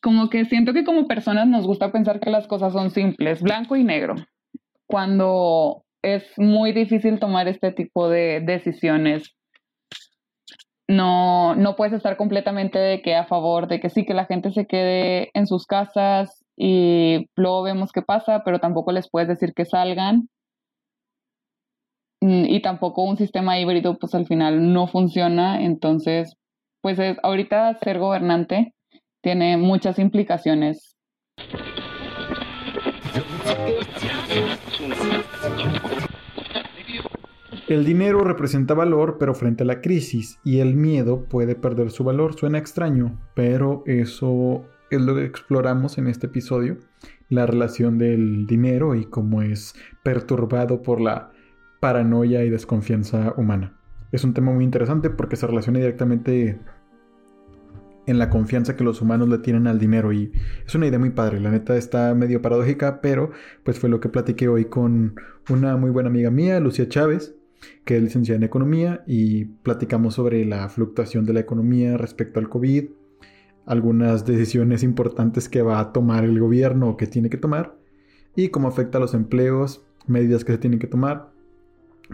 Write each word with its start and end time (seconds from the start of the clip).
como 0.00 0.30
que 0.30 0.44
siento 0.44 0.72
que 0.72 0.84
como 0.84 1.06
personas 1.06 1.48
nos 1.48 1.66
gusta 1.66 1.92
pensar 1.92 2.20
que 2.20 2.30
las 2.30 2.46
cosas 2.46 2.72
son 2.72 2.90
simples, 2.90 3.42
blanco 3.42 3.76
y 3.76 3.84
negro, 3.84 4.14
cuando 4.86 5.84
es 6.02 6.24
muy 6.38 6.72
difícil 6.72 7.18
tomar 7.18 7.48
este 7.48 7.72
tipo 7.72 8.08
de 8.08 8.40
decisiones. 8.40 9.34
No, 10.90 11.54
no 11.54 11.76
puedes 11.76 11.92
estar 11.92 12.16
completamente 12.16 12.78
de 12.78 13.02
que 13.02 13.14
a 13.14 13.26
favor 13.26 13.68
de 13.68 13.78
que 13.80 13.90
sí, 13.90 14.06
que 14.06 14.14
la 14.14 14.24
gente 14.24 14.52
se 14.52 14.66
quede 14.66 15.30
en 15.34 15.46
sus 15.46 15.66
casas 15.66 16.44
y 16.56 17.26
luego 17.36 17.62
vemos 17.62 17.92
qué 17.92 18.00
pasa, 18.00 18.42
pero 18.44 18.58
tampoco 18.58 18.92
les 18.92 19.10
puedes 19.10 19.28
decir 19.28 19.52
que 19.54 19.66
salgan. 19.66 20.28
Mm, 22.20 22.46
y 22.46 22.62
tampoco 22.62 23.02
un 23.02 23.16
sistema 23.18 23.60
híbrido, 23.60 23.98
pues 23.98 24.14
al 24.14 24.26
final 24.26 24.72
no 24.72 24.86
funciona. 24.86 25.62
Entonces, 25.62 26.34
pues 26.80 26.98
es, 26.98 27.18
ahorita 27.22 27.74
ser 27.74 27.98
gobernante 27.98 28.72
tiene 29.22 29.56
muchas 29.56 29.98
implicaciones. 29.98 30.96
El 37.68 37.84
dinero 37.84 38.24
representa 38.24 38.72
valor, 38.72 39.18
pero 39.18 39.34
frente 39.34 39.62
a 39.62 39.66
la 39.66 39.82
crisis 39.82 40.38
y 40.42 40.60
el 40.60 40.74
miedo 40.74 41.24
puede 41.28 41.54
perder 41.54 41.90
su 41.90 42.02
valor. 42.02 42.34
Suena 42.34 42.56
extraño, 42.56 43.20
pero 43.34 43.82
eso 43.84 44.64
es 44.90 45.00
lo 45.02 45.14
que 45.14 45.26
exploramos 45.26 45.98
en 45.98 46.06
este 46.06 46.28
episodio, 46.28 46.78
la 47.28 47.44
relación 47.44 47.98
del 47.98 48.46
dinero 48.46 48.94
y 48.94 49.04
cómo 49.04 49.42
es 49.42 49.74
perturbado 50.02 50.80
por 50.80 51.00
la 51.00 51.30
paranoia 51.78 52.42
y 52.42 52.48
desconfianza 52.48 53.34
humana. 53.36 53.78
Es 54.12 54.24
un 54.24 54.32
tema 54.32 54.50
muy 54.52 54.64
interesante 54.64 55.10
porque 55.10 55.36
se 55.36 55.46
relaciona 55.46 55.78
directamente 55.80 56.58
en 58.08 58.18
la 58.18 58.30
confianza 58.30 58.74
que 58.74 58.84
los 58.84 59.02
humanos 59.02 59.28
le 59.28 59.38
tienen 59.38 59.66
al 59.66 59.78
dinero 59.78 60.12
y 60.12 60.32
es 60.66 60.74
una 60.74 60.86
idea 60.86 60.98
muy 60.98 61.10
padre, 61.10 61.40
la 61.40 61.50
neta 61.50 61.76
está 61.76 62.14
medio 62.14 62.40
paradójica, 62.40 63.02
pero 63.02 63.30
pues 63.64 63.78
fue 63.78 63.90
lo 63.90 64.00
que 64.00 64.08
platiqué 64.08 64.48
hoy 64.48 64.64
con 64.64 65.16
una 65.50 65.76
muy 65.76 65.90
buena 65.90 66.08
amiga 66.08 66.30
mía, 66.30 66.58
Lucía 66.58 66.88
Chávez, 66.88 67.34
que 67.84 67.98
es 67.98 68.02
licenciada 68.02 68.38
en 68.38 68.44
economía 68.44 69.04
y 69.06 69.44
platicamos 69.44 70.14
sobre 70.14 70.44
la 70.46 70.70
fluctuación 70.70 71.26
de 71.26 71.34
la 71.34 71.40
economía 71.40 71.98
respecto 71.98 72.40
al 72.40 72.48
COVID, 72.48 72.86
algunas 73.66 74.24
decisiones 74.24 74.82
importantes 74.82 75.50
que 75.50 75.60
va 75.60 75.78
a 75.78 75.92
tomar 75.92 76.24
el 76.24 76.40
gobierno 76.40 76.88
o 76.88 76.96
que 76.96 77.06
tiene 77.06 77.28
que 77.28 77.36
tomar 77.36 77.76
y 78.34 78.48
cómo 78.48 78.68
afecta 78.68 78.96
a 78.96 79.00
los 79.02 79.12
empleos, 79.12 79.84
medidas 80.06 80.46
que 80.46 80.52
se 80.52 80.58
tienen 80.58 80.78
que 80.78 80.86
tomar 80.86 81.30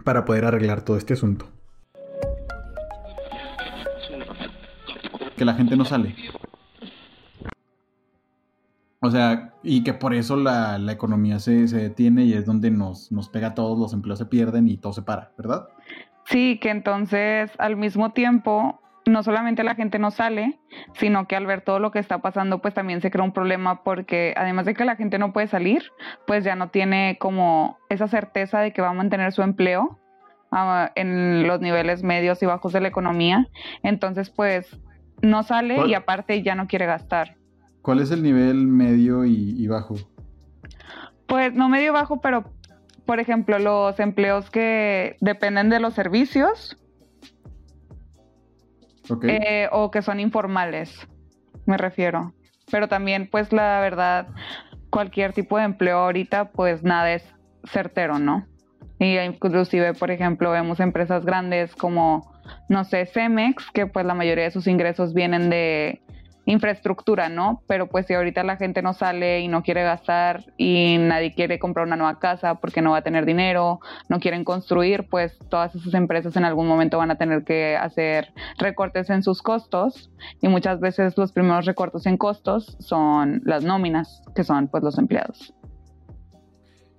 para 0.03 0.25
poder 0.25 0.45
arreglar 0.45 0.85
todo 0.85 0.97
este 0.97 1.15
asunto. 1.15 1.54
Que 5.45 5.47
la 5.47 5.55
gente 5.55 5.77
no 5.77 5.85
sale. 5.85 6.15
O 9.01 9.11
sea, 9.11 9.53
y 9.63 9.85
que 9.85 9.93
por 9.93 10.15
eso 10.15 10.35
la, 10.35 10.81
economía 10.91 11.39
se, 11.39 11.67
detiene 11.67 12.25
y 12.25 12.33
es 12.33 12.47
donde 12.47 12.71
nos, 12.71 13.13
nos 13.13 13.29
pega 13.29 13.49
a 13.49 13.55
todos, 13.55 13.79
los 13.79 13.93
empleos 13.93 14.19
se 14.19 14.25
pierden 14.25 14.67
y 14.67 14.79
todo 14.79 14.95
se 14.95 15.03
para, 15.03 15.33
¿verdad? 15.37 15.69
Sí, 16.25 16.59
que 16.59 16.71
entonces 16.71 17.51
al 17.59 17.77
mismo 17.77 18.13
tiempo 18.13 18.81
no 19.05 19.23
solamente 19.23 19.63
la 19.63 19.75
gente 19.75 19.99
no 19.99 20.11
sale, 20.11 20.59
sino 20.95 21.27
que 21.27 21.37
al 21.37 21.45
ver 21.45 21.61
todo 21.61 21.81
lo 21.81 21.91
que 21.91 21.99
está 21.99 22.23
pasando, 22.23 22.63
pues 22.63 22.73
también 22.73 23.03
se 23.03 23.11
crea 23.11 23.25
un 23.25 23.33
problema 23.33 23.85
porque 23.85 24.33
además 24.39 24.65
de 24.65 24.73
que 24.73 24.87
la 24.87 24.97
gente 24.97 25.19
no 25.19 25.35
puede 25.35 25.49
salir, 25.49 25.83
pues 26.27 26.43
ya 26.43 26.57
no 26.57 26.71
tiene 26.71 27.19
como 27.21 27.77
esa 27.91 28.09
certeza 28.09 28.61
de 28.61 28.73
que 28.73 28.81
va 28.81 28.89
a 28.89 28.95
mantener 28.95 29.33
su 29.33 29.43
empleo 29.43 29.99
ah, 30.51 30.91
en 30.95 31.47
los 31.47 31.61
niveles 31.61 32.03
medios 32.03 32.43
y 32.43 32.47
bajos 32.47 32.73
de 32.73 32.81
la 32.81 32.89
economía. 32.89 33.49
Entonces, 33.83 34.31
pues 34.31 34.79
no 35.23 35.43
sale 35.43 35.87
y 35.87 35.95
aparte 35.95 36.43
ya 36.43 36.55
no 36.55 36.67
quiere 36.67 36.87
gastar. 36.87 37.37
¿Cuál 37.83 38.01
es 38.01 38.11
el 38.11 38.23
nivel 38.23 38.67
medio 38.67 39.25
y, 39.25 39.67
bajo? 39.67 39.97
Pues 41.27 41.53
no 41.53 41.69
medio 41.69 41.93
bajo, 41.93 42.21
pero 42.21 42.45
por 43.05 43.21
ejemplo, 43.21 43.59
los 43.59 44.01
empleos 44.01 44.51
que 44.51 45.17
dependen 45.21 45.69
de 45.69 45.81
los 45.81 45.93
servicios 45.93 46.79
eh, 49.23 49.69
o 49.71 49.91
que 49.91 50.01
son 50.01 50.21
informales, 50.21 51.07
me 51.67 51.77
refiero. 51.77 52.33
Pero 52.71 52.89
también, 52.89 53.29
pues 53.31 53.53
la 53.53 53.81
verdad, 53.81 54.29
cualquier 54.89 55.35
tipo 55.35 55.59
de 55.59 55.65
empleo 55.65 55.99
ahorita, 55.99 56.53
pues 56.53 56.83
nada 56.83 57.13
es 57.13 57.23
certero, 57.65 58.19
¿no? 58.19 58.47
Y 58.99 59.19
inclusive, 59.19 59.93
por 59.93 60.11
ejemplo, 60.11 60.51
vemos 60.51 60.81
empresas 60.81 61.27
grandes 61.27 61.75
como 61.77 62.34
no 62.69 62.85
sé, 62.85 63.07
Cemex, 63.07 63.71
que 63.73 63.87
pues 63.87 64.07
la 64.07 64.15
mayoría 64.15 64.45
de 64.45 64.51
sus 64.51 64.67
ingresos 64.67 65.15
vienen 65.15 65.51
de 65.51 66.01
infraestructura, 66.47 67.29
¿no? 67.29 67.63
Pero 67.67 67.89
pues 67.89 68.07
si 68.07 68.15
ahorita 68.15 68.43
la 68.43 68.57
gente 68.57 68.83
no 68.83 68.93
sale 68.93 69.41
y 69.41 69.49
no 69.49 69.63
quiere 69.63 69.83
gastar 69.83 70.45
y 70.57 70.99
nadie 70.99 71.35
quiere 71.35 71.59
comprar 71.59 71.87
una 71.87 71.97
nueva 71.97 72.19
casa 72.19 72.57
porque 72.57 72.83
no 72.83 72.93
va 72.93 72.99
a 72.99 73.03
tener 73.03 73.25
dinero, 73.25 73.81
no 74.09 74.21
quieren 74.21 74.45
construir, 74.45 75.09
pues 75.09 75.39
todas 75.49 75.75
esas 75.75 75.95
empresas 75.95 76.37
en 76.37 76.45
algún 76.45 76.67
momento 76.67 76.99
van 76.99 77.11
a 77.11 77.17
tener 77.17 77.45
que 77.45 77.77
hacer 77.77 78.33
recortes 78.59 79.11
en 79.11 79.23
sus 79.23 79.43
costos 79.43 80.11
y 80.41 80.49
muchas 80.49 80.81
veces 80.81 81.17
los 81.17 81.33
primeros 81.33 81.65
recortes 81.67 82.07
en 82.07 82.17
costos 82.17 82.77
son 82.81 83.41
las 83.45 83.65
nóminas, 83.65 84.23
que 84.35 84.45
son 84.45 84.69
pues 84.69 84.83
los 84.83 84.99
empleados. 84.99 85.55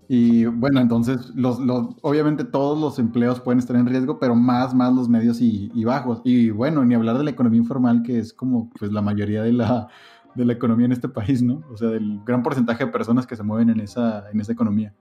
Y 0.07 0.45
bueno, 0.45 0.79
entonces, 0.79 1.31
los, 1.35 1.59
obviamente 2.01 2.43
todos 2.43 2.79
los 2.79 2.99
empleos 2.99 3.39
pueden 3.39 3.59
estar 3.59 3.75
en 3.75 3.87
riesgo, 3.87 4.19
pero 4.19 4.35
más, 4.35 4.73
más 4.73 4.93
los 4.93 5.09
medios 5.09 5.41
y, 5.41 5.83
bajos. 5.83 6.21
Y 6.23 6.51
bueno, 6.51 6.83
ni 6.85 6.93
hablar 6.93 7.17
de 7.17 7.23
la 7.23 7.31
economía 7.31 7.59
informal, 7.59 8.03
que 8.03 8.19
es 8.19 8.33
como 8.33 8.69
pues 8.77 8.91
la 8.91 9.01
mayoría 9.01 9.41
de 9.41 9.53
la, 9.53 9.87
de 10.35 10.45
la 10.45 10.53
economía 10.53 10.85
en 10.85 10.91
este 10.91 11.09
país, 11.09 11.41
¿no? 11.41 11.63
O 11.71 11.77
sea, 11.77 11.89
del 11.89 12.21
gran 12.23 12.43
porcentaje 12.43 12.85
de 12.85 12.91
personas 12.91 13.25
que 13.25 13.35
se 13.35 13.43
mueven 13.43 13.69
en 13.69 13.79
esa, 13.79 14.29
en 14.31 14.39
esa 14.39 14.51
economía. 14.51 14.93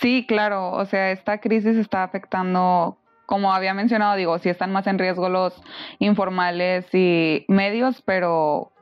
Sí, 0.00 0.24
claro, 0.28 0.72
o 0.72 0.84
sea, 0.86 1.10
esta 1.10 1.38
crisis 1.38 1.76
está 1.76 2.04
afectando, 2.04 2.98
como 3.26 3.52
había 3.52 3.74
mencionado, 3.74 4.14
digo, 4.16 4.38
sí 4.38 4.48
están 4.48 4.72
más 4.72 4.86
en 4.86 4.98
riesgo 4.98 5.28
los 5.28 5.60
informales 5.98 6.86
y 6.94 7.44
medios, 7.48 8.00
pero 8.02 8.72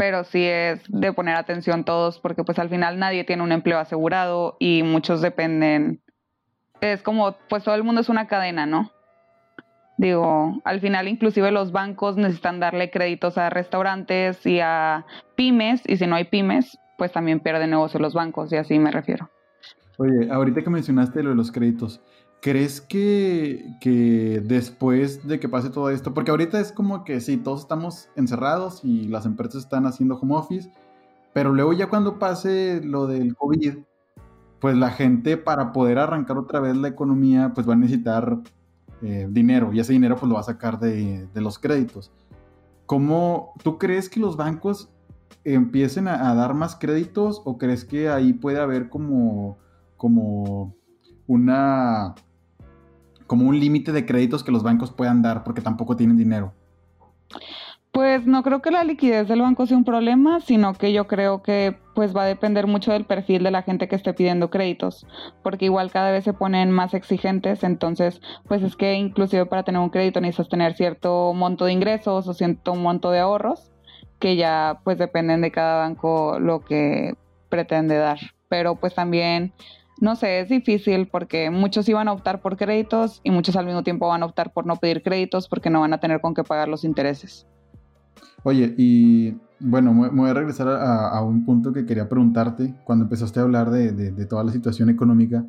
pero 0.00 0.24
sí 0.24 0.46
es 0.46 0.80
de 0.88 1.12
poner 1.12 1.36
atención 1.36 1.84
todos 1.84 2.18
porque 2.20 2.42
pues 2.42 2.58
al 2.58 2.70
final 2.70 2.98
nadie 2.98 3.24
tiene 3.24 3.42
un 3.42 3.52
empleo 3.52 3.78
asegurado 3.78 4.56
y 4.58 4.82
muchos 4.82 5.20
dependen, 5.20 6.00
es 6.80 7.02
como 7.02 7.36
pues 7.50 7.64
todo 7.64 7.74
el 7.74 7.84
mundo 7.84 8.00
es 8.00 8.08
una 8.08 8.26
cadena, 8.26 8.64
¿no? 8.64 8.90
Digo, 9.98 10.58
al 10.64 10.80
final 10.80 11.06
inclusive 11.06 11.50
los 11.50 11.70
bancos 11.70 12.16
necesitan 12.16 12.60
darle 12.60 12.90
créditos 12.90 13.36
a 13.36 13.50
restaurantes 13.50 14.46
y 14.46 14.60
a 14.60 15.04
pymes 15.36 15.82
y 15.84 15.98
si 15.98 16.06
no 16.06 16.16
hay 16.16 16.24
pymes 16.24 16.78
pues 16.96 17.12
también 17.12 17.40
pierden 17.40 17.68
negocio 17.68 18.00
los 18.00 18.14
bancos 18.14 18.50
y 18.54 18.56
así 18.56 18.78
me 18.78 18.90
refiero. 18.90 19.28
Oye, 19.98 20.30
ahorita 20.32 20.62
que 20.62 20.70
mencionaste 20.70 21.22
lo 21.22 21.28
de 21.28 21.36
los 21.36 21.52
créditos, 21.52 22.00
¿Crees 22.40 22.80
que, 22.80 24.42
después 24.46 25.26
de 25.28 25.38
que 25.38 25.48
pase 25.48 25.68
todo 25.68 25.90
esto, 25.90 26.14
porque 26.14 26.30
ahorita 26.30 26.58
es 26.58 26.72
como 26.72 27.04
que 27.04 27.20
sí, 27.20 27.36
todos 27.36 27.60
estamos 27.60 28.08
encerrados 28.16 28.82
y 28.82 29.08
las 29.08 29.26
empresas 29.26 29.64
están 29.64 29.84
haciendo 29.84 30.16
home 30.16 30.36
office, 30.36 30.72
pero 31.34 31.52
luego 31.52 31.74
ya 31.74 31.88
cuando 31.90 32.18
pase 32.18 32.80
lo 32.82 33.06
del 33.06 33.36
COVID, 33.36 33.78
pues 34.58 34.74
la 34.74 34.90
gente 34.90 35.36
para 35.36 35.72
poder 35.72 35.98
arrancar 35.98 36.38
otra 36.38 36.60
vez 36.60 36.76
la 36.78 36.88
economía, 36.88 37.52
pues 37.54 37.68
va 37.68 37.74
a 37.74 37.76
necesitar 37.76 38.38
eh, 39.02 39.28
dinero 39.30 39.72
y 39.74 39.80
ese 39.80 39.92
dinero 39.92 40.16
pues 40.16 40.28
lo 40.28 40.34
va 40.34 40.40
a 40.40 40.44
sacar 40.44 40.80
de, 40.80 41.28
los 41.34 41.58
créditos. 41.58 42.10
¿Cómo 42.86 43.52
tú 43.62 43.76
crees 43.76 44.08
que 44.08 44.18
los 44.18 44.38
bancos 44.38 44.90
empiecen 45.44 46.08
a, 46.08 46.30
a, 46.30 46.34
dar 46.34 46.54
más 46.54 46.74
créditos 46.74 47.42
o 47.44 47.58
crees 47.58 47.84
que 47.84 48.08
ahí 48.08 48.32
puede 48.32 48.60
haber 48.60 48.88
como, 48.88 49.58
como 49.96 50.74
una 51.26 52.14
como 53.30 53.46
un 53.46 53.60
límite 53.60 53.92
de 53.92 54.04
créditos 54.04 54.42
que 54.42 54.50
los 54.50 54.64
bancos 54.64 54.90
puedan 54.90 55.22
dar 55.22 55.44
porque 55.44 55.60
tampoco 55.60 55.94
tienen 55.94 56.16
dinero? 56.16 56.52
Pues 57.92 58.26
no 58.26 58.42
creo 58.42 58.60
que 58.60 58.72
la 58.72 58.82
liquidez 58.82 59.28
del 59.28 59.40
banco 59.40 59.66
sea 59.66 59.76
un 59.76 59.84
problema, 59.84 60.40
sino 60.40 60.74
que 60.74 60.92
yo 60.92 61.06
creo 61.06 61.40
que 61.40 61.78
pues 61.94 62.12
va 62.14 62.24
a 62.24 62.26
depender 62.26 62.66
mucho 62.66 62.90
del 62.90 63.04
perfil 63.04 63.44
de 63.44 63.52
la 63.52 63.62
gente 63.62 63.86
que 63.86 63.94
esté 63.94 64.14
pidiendo 64.14 64.50
créditos, 64.50 65.06
porque 65.44 65.66
igual 65.66 65.92
cada 65.92 66.10
vez 66.10 66.24
se 66.24 66.32
ponen 66.32 66.72
más 66.72 66.92
exigentes, 66.92 67.62
entonces 67.62 68.20
pues 68.48 68.64
es 68.64 68.74
que 68.74 68.94
inclusive 68.94 69.46
para 69.46 69.62
tener 69.62 69.80
un 69.80 69.90
crédito 69.90 70.20
necesitas 70.20 70.48
tener 70.48 70.74
cierto 70.74 71.32
monto 71.32 71.66
de 71.66 71.72
ingresos 71.72 72.26
o 72.26 72.34
cierto 72.34 72.74
monto 72.74 73.12
de 73.12 73.20
ahorros, 73.20 73.70
que 74.18 74.34
ya 74.34 74.80
pues 74.82 74.98
dependen 74.98 75.40
de 75.40 75.52
cada 75.52 75.78
banco 75.78 76.40
lo 76.40 76.64
que 76.64 77.14
pretende 77.48 77.94
dar, 77.94 78.18
pero 78.48 78.74
pues 78.74 78.92
también 78.96 79.52
no 80.00 80.16
sé, 80.16 80.40
es 80.40 80.48
difícil 80.48 81.08
porque 81.08 81.50
muchos 81.50 81.88
iban 81.88 82.08
a 82.08 82.12
optar 82.12 82.40
por 82.40 82.56
créditos 82.56 83.20
y 83.22 83.30
muchos 83.30 83.54
al 83.56 83.66
mismo 83.66 83.82
tiempo 83.82 84.08
van 84.08 84.22
a 84.22 84.26
optar 84.26 84.52
por 84.52 84.66
no 84.66 84.76
pedir 84.76 85.02
créditos 85.02 85.48
porque 85.48 85.70
no 85.70 85.80
van 85.80 85.92
a 85.92 86.00
tener 86.00 86.20
con 86.20 86.34
qué 86.34 86.42
pagar 86.42 86.68
los 86.68 86.84
intereses. 86.84 87.46
Oye, 88.42 88.74
y 88.78 89.34
bueno, 89.58 89.92
me 89.92 90.08
voy 90.08 90.30
a 90.30 90.34
regresar 90.34 90.68
a, 90.68 91.22
un 91.22 91.44
punto 91.44 91.72
que 91.72 91.84
quería 91.84 92.08
preguntarte 92.08 92.74
cuando 92.84 93.04
empezaste 93.04 93.38
a 93.38 93.42
hablar 93.42 93.70
de, 93.70 94.26
toda 94.26 94.42
la 94.42 94.52
situación 94.52 94.88
económica. 94.88 95.44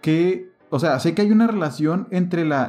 ¿Qué 0.00 0.52
o 0.74 0.78
sea, 0.78 0.98
sé 1.00 1.14
que 1.14 1.20
hay 1.20 1.30
una 1.30 1.46
relación 1.46 2.08
entre 2.10 2.46
la, 2.46 2.64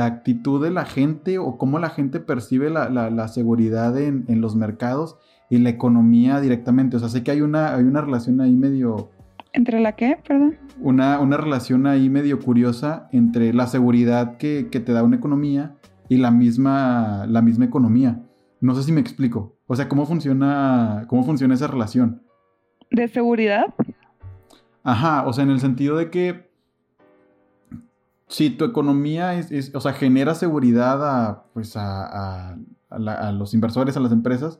actitud 0.00 0.60
de 0.60 0.72
la 0.72 0.84
gente 0.84 1.38
o 1.38 1.56
cómo 1.56 1.78
la 1.78 1.90
gente 1.90 2.18
percibe 2.18 2.68
la, 2.68 3.28
seguridad 3.28 3.96
en, 3.96 4.40
los 4.40 4.56
mercados 4.56 5.18
y 5.48 5.58
la 5.58 5.70
economía 5.70 6.40
directamente. 6.40 6.96
O 6.96 6.98
sea, 6.98 7.08
sé 7.08 7.22
que 7.22 7.30
hay 7.30 7.42
una, 7.42 7.74
hay 7.74 7.84
una 7.84 8.00
relación 8.00 8.40
ahí 8.40 8.56
medio... 8.56 9.10
¿Entre 9.54 9.80
la 9.80 9.92
qué? 9.92 10.18
Perdón. 10.26 10.58
Una, 10.80 11.20
una 11.20 11.36
relación 11.36 11.86
ahí 11.86 12.10
medio 12.10 12.40
curiosa 12.40 13.08
entre 13.12 13.54
la 13.54 13.68
seguridad 13.68 14.36
que, 14.36 14.64
te 14.64 14.92
da 14.92 15.04
una 15.04 15.16
economía 15.16 15.76
y 16.08 16.16
la 16.16 16.32
misma, 16.32 17.24
la 17.28 17.40
misma 17.40 17.64
economía. 17.64 18.20
No 18.60 18.74
sé 18.74 18.82
si 18.82 18.90
me 18.90 19.00
explico. 19.00 19.56
O 19.68 19.76
sea, 19.76 19.88
¿cómo 19.88 20.06
funciona, 20.06 21.04
cómo 21.06 21.22
funciona 21.24 21.54
esa 21.54 21.68
relación? 21.68 22.22
¿De 22.90 23.06
seguridad? 23.06 23.66
Ajá, 24.82 25.24
o 25.26 25.32
sea, 25.32 25.44
en 25.44 25.50
el 25.50 25.60
sentido 25.60 25.96
de 25.96 26.10
que 26.10 26.50
si 28.26 28.50
tu 28.50 28.64
economía 28.64 29.34
es, 29.34 29.72
o 29.72 29.80
sea, 29.80 29.92
genera 29.92 30.34
seguridad 30.34 31.08
a, 31.08 31.44
pues 31.54 31.74
a, 31.76 32.56
los 32.90 33.54
inversores, 33.54 33.96
a 33.96 34.00
las 34.00 34.10
empresas, 34.10 34.58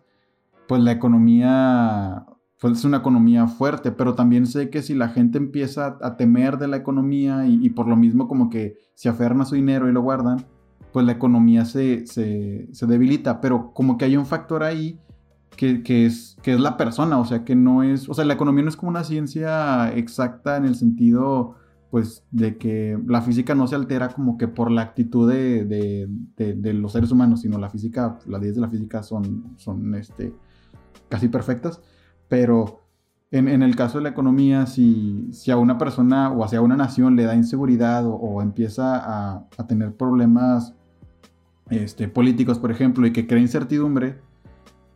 pues 0.68 0.80
la 0.82 0.92
economía, 0.92 2.26
pues 2.64 2.78
es 2.78 2.84
una 2.86 2.96
economía 2.96 3.46
fuerte, 3.46 3.92
pero 3.92 4.14
también 4.14 4.46
sé 4.46 4.70
que 4.70 4.80
si 4.80 4.94
la 4.94 5.10
gente 5.10 5.36
empieza 5.36 5.98
a 6.00 6.16
temer 6.16 6.56
de 6.56 6.66
la 6.66 6.78
economía 6.78 7.46
y, 7.46 7.68
por 7.68 7.86
lo 7.86 7.94
mismo 7.94 8.26
como 8.26 8.48
que 8.48 8.78
se 8.94 9.10
aferran 9.10 9.42
a 9.42 9.44
su 9.44 9.54
dinero 9.54 9.86
y 9.86 9.92
lo 9.92 10.00
guardan, 10.00 10.46
pues 10.90 11.04
la 11.04 11.12
economía 11.12 11.66
se, 11.66 12.06
se, 12.06 12.86
debilita, 12.86 13.42
pero 13.42 13.74
como 13.74 13.98
que 13.98 14.06
hay 14.06 14.16
un 14.16 14.24
factor 14.24 14.62
ahí 14.62 14.98
que, 15.58 15.82
que, 15.82 16.06
es, 16.06 16.38
que 16.42 16.54
es 16.54 16.58
la 16.58 16.78
persona, 16.78 17.18
o 17.18 17.26
sea, 17.26 17.44
que 17.44 17.54
no 17.54 17.82
es, 17.82 18.08
o 18.08 18.14
sea, 18.14 18.24
la 18.24 18.32
economía 18.32 18.62
no 18.62 18.70
es 18.70 18.76
como 18.76 18.88
una 18.88 19.04
ciencia 19.04 19.92
exacta 19.92 20.56
en 20.56 20.64
el 20.64 20.74
sentido 20.74 21.56
pues 21.90 22.24
de 22.30 22.56
que 22.56 22.98
la 23.06 23.20
física 23.20 23.54
no 23.54 23.66
se 23.66 23.74
altera 23.74 24.08
como 24.08 24.38
que 24.38 24.48
por 24.48 24.70
la 24.70 24.80
actitud 24.80 25.30
de, 25.30 26.08
los 26.72 26.92
seres 26.92 27.10
humanos, 27.10 27.42
sino 27.42 27.58
la 27.58 27.68
física, 27.68 28.18
las 28.26 28.40
leyes 28.40 28.54
de 28.54 28.62
la 28.62 28.70
física 28.70 29.02
son, 29.02 29.52
son 29.58 29.94
este, 29.96 30.34
casi 31.10 31.28
perfectas, 31.28 31.82
pero 32.34 32.80
en, 33.30 33.62
el 33.62 33.76
caso 33.76 33.98
de 33.98 34.04
la 34.04 34.10
economía, 34.10 34.66
si, 34.66 35.28
si, 35.32 35.50
a 35.50 35.56
una 35.56 35.78
persona 35.78 36.30
o 36.30 36.44
hacia 36.44 36.60
una 36.60 36.76
nación 36.76 37.16
le 37.16 37.24
da 37.24 37.34
inseguridad 37.34 38.04
o, 38.06 38.42
empieza 38.42 39.36
a, 39.36 39.48
tener 39.68 39.96
problemas 39.96 40.74
este, 41.70 42.08
políticos, 42.08 42.58
por 42.58 42.70
ejemplo, 42.70 43.06
y 43.06 43.12
que 43.12 43.26
crea 43.26 43.40
incertidumbre, 43.40 44.18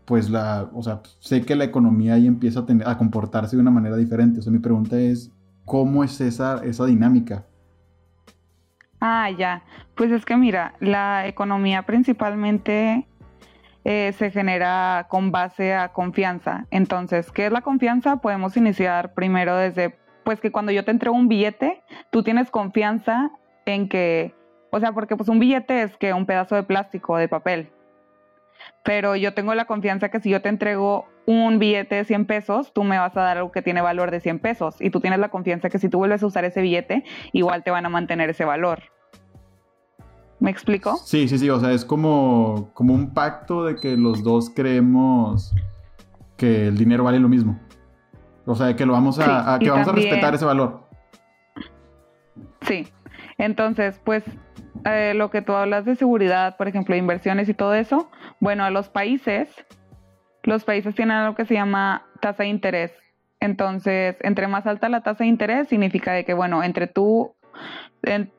pues 0.04 0.30
la, 0.30 0.70
o 0.72 0.82
sea, 0.82 1.00
sé 1.20 1.42
que 1.42 1.56
la 1.56 1.64
economía 1.64 2.14
ahí 2.14 2.26
empieza 2.26 2.60
a, 2.60 2.90
a 2.90 2.98
comportarse 2.98 3.56
de 3.56 3.62
una 3.62 3.70
manera 3.70 3.96
diferente. 3.96 4.40
O 4.40 4.42
sea, 4.42 4.52
mi 4.52 4.58
pregunta 4.58 4.98
es, 4.98 5.32
¿Cómo 5.68 6.02
es 6.02 6.18
esa, 6.22 6.64
esa 6.64 6.86
dinámica? 6.86 7.44
Ah, 9.02 9.30
ya. 9.30 9.62
Pues 9.94 10.10
es 10.10 10.24
que 10.24 10.34
mira, 10.34 10.74
la 10.80 11.26
economía 11.26 11.82
principalmente 11.82 13.06
eh, 13.90 14.12
se 14.12 14.30
genera 14.30 15.06
con 15.08 15.32
base 15.32 15.72
a 15.72 15.94
confianza. 15.94 16.66
Entonces, 16.70 17.32
¿qué 17.32 17.46
es 17.46 17.52
la 17.52 17.62
confianza? 17.62 18.18
Podemos 18.18 18.54
iniciar 18.58 19.14
primero 19.14 19.56
desde, 19.56 19.96
pues 20.24 20.40
que 20.40 20.52
cuando 20.52 20.72
yo 20.72 20.84
te 20.84 20.90
entrego 20.90 21.16
un 21.16 21.26
billete, 21.26 21.82
tú 22.10 22.22
tienes 22.22 22.50
confianza 22.50 23.30
en 23.64 23.88
que, 23.88 24.34
o 24.72 24.78
sea, 24.78 24.92
porque 24.92 25.16
pues 25.16 25.30
un 25.30 25.38
billete 25.38 25.80
es 25.80 25.96
que 25.96 26.12
un 26.12 26.26
pedazo 26.26 26.54
de 26.54 26.64
plástico, 26.64 27.16
de 27.16 27.28
papel. 27.28 27.72
Pero 28.84 29.16
yo 29.16 29.32
tengo 29.32 29.54
la 29.54 29.64
confianza 29.64 30.10
que 30.10 30.20
si 30.20 30.28
yo 30.28 30.42
te 30.42 30.50
entrego 30.50 31.08
un 31.24 31.58
billete 31.58 31.94
de 31.94 32.04
100 32.04 32.26
pesos, 32.26 32.74
tú 32.74 32.84
me 32.84 32.98
vas 32.98 33.16
a 33.16 33.22
dar 33.22 33.38
algo 33.38 33.52
que 33.52 33.62
tiene 33.62 33.80
valor 33.80 34.10
de 34.10 34.20
100 34.20 34.40
pesos. 34.40 34.82
Y 34.82 34.90
tú 34.90 35.00
tienes 35.00 35.18
la 35.18 35.30
confianza 35.30 35.70
que 35.70 35.78
si 35.78 35.88
tú 35.88 35.96
vuelves 35.96 36.22
a 36.22 36.26
usar 36.26 36.44
ese 36.44 36.60
billete, 36.60 37.04
igual 37.32 37.64
te 37.64 37.70
van 37.70 37.86
a 37.86 37.88
mantener 37.88 38.28
ese 38.28 38.44
valor. 38.44 38.82
¿Me 40.40 40.50
explico? 40.50 40.96
Sí, 41.04 41.28
sí, 41.28 41.38
sí. 41.38 41.50
O 41.50 41.58
sea, 41.58 41.72
es 41.72 41.84
como, 41.84 42.70
como 42.74 42.94
un 42.94 43.12
pacto 43.12 43.64
de 43.64 43.76
que 43.76 43.96
los 43.96 44.22
dos 44.22 44.50
creemos 44.50 45.52
que 46.36 46.68
el 46.68 46.76
dinero 46.78 47.04
vale 47.04 47.18
lo 47.18 47.28
mismo. 47.28 47.58
O 48.46 48.54
sea, 48.54 48.74
que 48.76 48.86
lo 48.86 48.92
vamos 48.92 49.18
a, 49.18 49.58
que 49.58 49.68
vamos 49.70 49.88
a 49.88 49.92
respetar 49.92 50.34
ese 50.34 50.44
valor. 50.44 50.86
Sí. 52.62 52.86
Entonces, 53.36 54.00
pues 54.04 54.24
eh, 54.84 55.12
lo 55.14 55.30
que 55.30 55.42
tú 55.42 55.52
hablas 55.52 55.84
de 55.84 55.96
seguridad, 55.96 56.56
por 56.56 56.68
ejemplo, 56.68 56.94
inversiones 56.96 57.48
y 57.48 57.54
todo 57.54 57.74
eso, 57.74 58.10
bueno, 58.40 58.64
a 58.64 58.70
los 58.70 58.88
países 58.88 59.48
los 60.48 60.64
países 60.64 60.94
tienen 60.94 61.16
algo 61.16 61.34
que 61.34 61.44
se 61.44 61.54
llama 61.54 62.06
tasa 62.20 62.44
de 62.44 62.48
interés. 62.48 62.92
Entonces, 63.40 64.16
entre 64.20 64.48
más 64.48 64.66
alta 64.66 64.88
la 64.88 65.02
tasa 65.02 65.24
de 65.24 65.28
interés, 65.28 65.68
significa 65.68 66.12
de 66.12 66.24
que, 66.24 66.34
bueno, 66.34 66.62
entre 66.62 66.86
tú, 66.86 67.34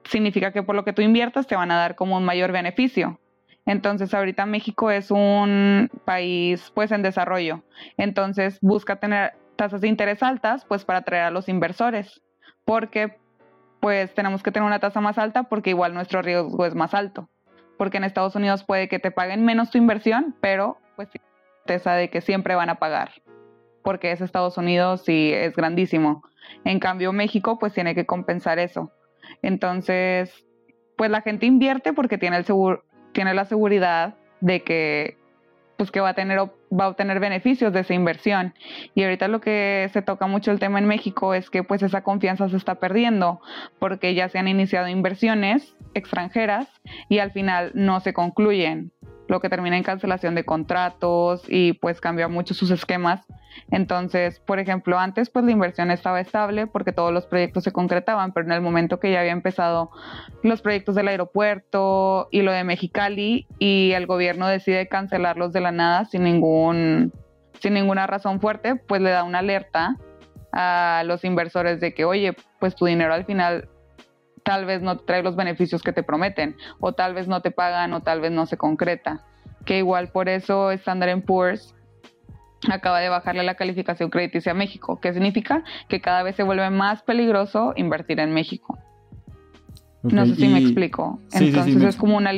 significa 0.06 0.52
que 0.52 0.64
por 0.64 0.76
lo 0.76 0.84
que 0.84 0.94
tú 0.94 1.02
inviertas 1.02 1.48
te 1.48 1.56
van 1.56 1.72
a 1.72 1.78
dar 1.78 1.96
como 1.96 2.18
un 2.18 2.26
mayor 2.26 2.52
beneficio. 2.52 3.20
Entonces, 3.66 4.14
ahorita 4.14 4.46
México 4.46 4.90
es 4.90 5.12
un 5.12 5.90
país, 6.06 6.72
pues, 6.74 6.92
en 6.92 7.04
desarrollo. 7.04 7.64
Entonces, 7.98 8.58
busca 8.62 8.96
tener 8.96 9.34
tasas 9.56 9.82
de 9.82 9.88
interés 9.88 10.24
altas, 10.24 10.66
pues, 10.66 10.86
para 10.86 11.00
atraer 11.00 11.26
a 11.26 11.32
los 11.32 11.50
inversores. 11.50 12.22
Porque, 12.66 13.18
pues, 13.80 14.14
tenemos 14.16 14.42
que 14.42 14.52
tener 14.52 14.66
una 14.66 14.80
tasa 14.80 15.02
más 15.02 15.18
alta 15.18 15.44
porque 15.44 15.70
igual 15.70 15.94
nuestro 15.94 16.22
riesgo 16.22 16.66
es 16.66 16.74
más 16.74 16.94
alto. 16.94 17.30
Porque 17.78 17.98
en 17.98 18.06
Estados 18.06 18.36
Unidos 18.36 18.64
puede 18.64 18.88
que 18.88 19.00
te 19.00 19.12
paguen 19.12 19.46
menos 19.46 19.70
tu 19.70 19.78
inversión, 19.78 20.36
pero, 20.42 20.78
pues, 20.96 21.10
de 21.70 22.10
que 22.10 22.22
siempre 22.22 22.56
van 22.56 22.70
a 22.70 22.80
pagar, 22.80 23.12
porque 23.84 24.12
es 24.12 24.22
Estados 24.22 24.58
Unidos 24.58 25.08
y 25.08 25.32
es 25.32 25.56
grandísimo. 25.56 26.24
En 26.66 26.80
cambio, 26.80 27.14
México 27.14 27.60
pues 27.60 27.74
tiene 27.74 27.94
que 27.94 28.08
compensar 28.08 28.58
eso. 28.58 28.92
Entonces, 29.42 30.46
pues 30.98 31.10
la 31.10 31.22
gente 31.22 31.46
invierte 31.46 31.94
porque 31.94 32.18
tiene, 32.18 32.38
el 32.38 32.46
seguro, 32.46 32.84
tiene 33.14 33.34
la 33.34 33.46
seguridad 33.46 34.16
de 34.42 34.64
que 34.64 35.18
pues 35.78 35.92
que 35.92 36.02
va 36.02 36.10
a 36.10 36.14
tener 36.14 36.40
va 36.40 36.86
a 36.86 36.90
obtener 36.90 37.22
beneficios 37.22 37.72
de 37.72 37.80
esa 37.80 37.94
inversión. 37.94 38.54
Y 38.96 39.04
ahorita 39.04 39.30
lo 39.30 39.40
que 39.40 39.90
se 39.94 40.02
toca 40.02 40.28
mucho 40.28 40.52
el 40.52 40.60
tema 40.60 40.78
en 40.78 40.86
México 40.86 41.34
es 41.34 41.50
que 41.50 41.64
pues 41.64 41.82
esa 41.82 42.04
confianza 42.04 42.50
se 42.50 42.58
está 42.58 42.76
perdiendo 42.76 43.40
porque 43.80 44.14
ya 44.14 44.28
se 44.28 44.40
han 44.40 44.50
iniciado 44.50 44.90
inversiones 44.90 45.76
extranjeras 45.94 46.68
y 47.08 47.20
al 47.20 47.32
final 47.32 47.72
no 47.74 48.02
se 48.02 48.14
concluyen 48.14 48.92
lo 49.30 49.40
que 49.40 49.48
termina 49.48 49.78
en 49.78 49.84
cancelación 49.84 50.36
de 50.36 50.44
contratos 50.44 51.44
y 51.48 51.74
pues 51.74 52.02
cambia 52.02 52.28
mucho 52.28 52.54
sus 52.54 52.72
esquemas. 52.72 53.26
Entonces, 53.72 54.40
por 54.40 54.60
ejemplo, 54.60 54.98
antes 54.98 55.30
pues 55.30 55.46
la 55.46 55.52
inversión 55.52 55.92
estaba 55.92 56.20
estable 56.20 56.66
porque 56.66 56.92
todos 56.92 57.14
los 57.14 57.28
proyectos 57.28 57.64
se 57.64 57.72
concretaban, 57.72 58.34
pero 58.34 58.48
en 58.48 58.54
el 58.54 58.62
momento 58.62 59.00
que 59.00 59.12
ya 59.12 59.20
había 59.20 59.32
empezado 59.32 59.92
los 60.42 60.62
proyectos 60.62 60.96
del 60.96 61.08
aeropuerto 61.08 62.28
y 62.32 62.42
lo 62.42 62.52
de 62.52 62.64
Mexicali 62.64 63.48
y 63.60 63.92
el 63.94 64.08
gobierno 64.08 64.48
decide 64.48 64.88
cancelarlos 64.88 65.54
de 65.54 65.62
la 65.62 65.72
nada 65.72 66.06
sin 66.06 66.24
ningún 66.24 67.14
sin 67.62 67.74
ninguna 67.74 68.08
razón 68.08 68.40
fuerte, 68.40 68.76
pues 68.76 69.02
le 69.02 69.12
da 69.12 69.24
una 69.24 69.40
alerta 69.40 69.98
a 70.52 71.04
los 71.06 71.24
inversores 71.24 71.80
de 71.80 71.94
que, 71.94 72.06
oye, 72.06 72.36
pues 72.60 72.74
tu 72.74 72.86
dinero 72.86 73.14
al 73.14 73.26
final 73.26 73.70
tal 74.44 74.66
vez 74.66 74.82
no 74.82 74.98
trae 74.98 75.24
los 75.24 75.36
beneficios 75.36 75.82
que 75.82 75.94
te 75.94 76.04
prometen, 76.04 76.56
o 76.80 76.94
tal 76.94 77.14
vez 77.14 77.28
no 77.28 77.42
te 77.42 77.52
pagan, 77.52 77.94
o 77.94 78.02
tal 78.02 78.22
vez 78.22 78.32
no 78.32 78.46
se 78.46 78.58
concreta. 78.58 79.24
Que 79.66 79.78
igual 79.80 80.10
por 80.10 80.30
eso 80.30 80.72
Standard 80.72 81.24
Poor's 81.24 81.76
acaba 82.70 83.00
de 83.00 83.10
bajarle 83.10 83.44
la 83.44 83.56
calificación 83.56 84.10
crediticia 84.10 84.52
a 84.52 84.56
México. 84.56 85.00
¿Qué 85.02 85.14
significa? 85.14 85.64
Que 85.88 86.02
cada 86.02 86.24
vez 86.24 86.36
se 86.36 86.44
vuelve 86.44 86.70
más 86.70 87.04
peligroso 87.04 87.74
invertir 87.76 88.20
en 88.20 88.34
México. 88.34 88.78
No 90.04 90.26
sé 90.26 90.36
si 90.36 90.48
me 90.48 90.60
explico. 90.60 91.20
Entonces 91.32 91.76
es 91.76 91.96
como 91.96 92.18
una... 92.18 92.32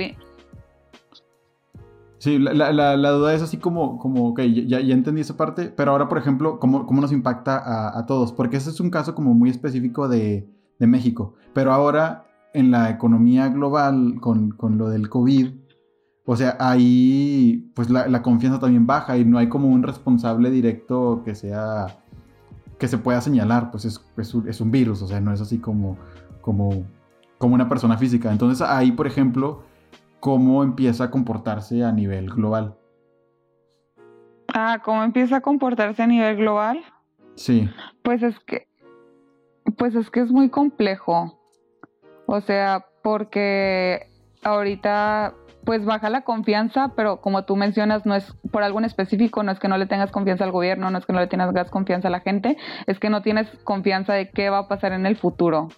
Sí, 2.17 2.37
la, 2.37 3.11
duda 3.11 3.33
es 3.33 3.41
así 3.41 3.57
como, 3.57 3.97
como 3.97 4.29
ok, 4.29 4.41
ya, 4.41 4.79
ya, 4.79 4.93
entendí 4.93 5.21
esa 5.21 5.37
parte, 5.37 5.73
pero 5.75 5.91
ahora, 5.91 6.07
por 6.07 6.19
ejemplo, 6.19 6.59
¿cómo, 6.59 6.85
cómo 6.85 7.01
nos 7.01 7.11
impacta 7.11 7.57
a, 7.57 7.97
a, 7.97 8.05
todos? 8.05 8.31
Porque 8.31 8.57
ese 8.57 8.69
es 8.69 8.79
un 8.79 8.91
caso 8.91 9.15
como 9.15 9.33
muy 9.33 9.49
específico 9.49 10.07
de, 10.07 10.47
de 10.81 10.87
México. 10.87 11.35
Pero 11.53 11.71
ahora 11.71 12.25
en 12.53 12.71
la 12.71 12.89
economía 12.89 13.47
global 13.47 14.15
con, 14.19 14.57
lo 14.77 14.89
del 14.89 15.07
COVID, 15.09 15.51
o 16.25 16.35
sea, 16.35 16.57
ahí 16.59 17.71
pues 17.75 17.89
la, 17.89 18.21
confianza 18.21 18.59
también 18.59 18.87
baja 18.87 19.17
y 19.17 19.23
no 19.23 19.37
hay 19.37 19.47
como 19.47 19.69
un 19.69 19.83
responsable 19.83 20.49
directo 20.49 21.21
que 21.23 21.35
sea 21.35 21.85
que 22.79 22.87
se 22.87 22.97
pueda 22.97 23.21
señalar, 23.21 23.69
pues 23.69 23.85
es, 23.85 24.03
es, 24.17 24.59
un 24.59 24.71
virus, 24.71 25.03
o 25.03 25.07
sea, 25.07 25.21
no 25.21 25.31
es 25.31 25.39
así 25.39 25.59
como, 25.59 25.99
como, 26.41 26.83
como 27.37 27.53
una 27.53 27.69
persona 27.69 27.95
física. 27.95 28.31
Entonces 28.31 28.67
ahí, 28.67 28.91
por 28.91 29.05
ejemplo, 29.05 29.61
¿cómo 30.19 30.63
empieza 30.63 31.03
a 31.03 31.11
comportarse 31.11 31.83
a 31.83 31.91
nivel 31.91 32.31
global? 32.31 32.75
Ah, 34.51 34.81
¿cómo 34.83 35.03
empieza 35.03 35.37
a 35.37 35.41
comportarse 35.41 36.01
a 36.01 36.07
nivel 36.07 36.37
global? 36.37 36.81
Sí. 37.35 37.69
Pues 38.01 38.23
es 38.23 38.39
que 38.39 38.70
pues 39.77 39.95
es 39.95 40.09
que 40.09 40.21
es 40.21 40.31
muy 40.31 40.49
complejo. 40.49 41.39
O 42.25 42.41
sea, 42.41 42.85
porque 43.01 44.07
ahorita 44.43 45.35
pues 45.63 45.85
baja 45.85 46.09
la 46.09 46.21
confianza, 46.21 46.93
pero 46.95 47.21
como 47.21 47.45
tú 47.45 47.55
mencionas, 47.55 48.05
no 48.05 48.15
es 48.15 48.33
por 48.51 48.63
algo 48.63 48.79
en 48.79 48.85
específico, 48.85 49.43
no 49.43 49.51
es 49.51 49.59
que 49.59 49.67
no 49.67 49.77
le 49.77 49.85
tengas 49.85 50.11
confianza 50.11 50.43
al 50.43 50.51
gobierno, 50.51 50.89
no 50.89 50.97
es 50.97 51.05
que 51.05 51.13
no 51.13 51.19
le 51.19 51.27
tengas 51.27 51.69
confianza 51.69 52.07
a 52.07 52.11
la 52.11 52.21
gente, 52.21 52.57
es 52.87 52.99
que 52.99 53.09
no 53.09 53.21
tienes 53.21 53.47
confianza 53.63 54.13
de 54.13 54.31
qué 54.31 54.49
va 54.49 54.59
a 54.59 54.67
pasar 54.67 54.93
en 54.93 55.05
el 55.05 55.15
futuro. 55.15 55.69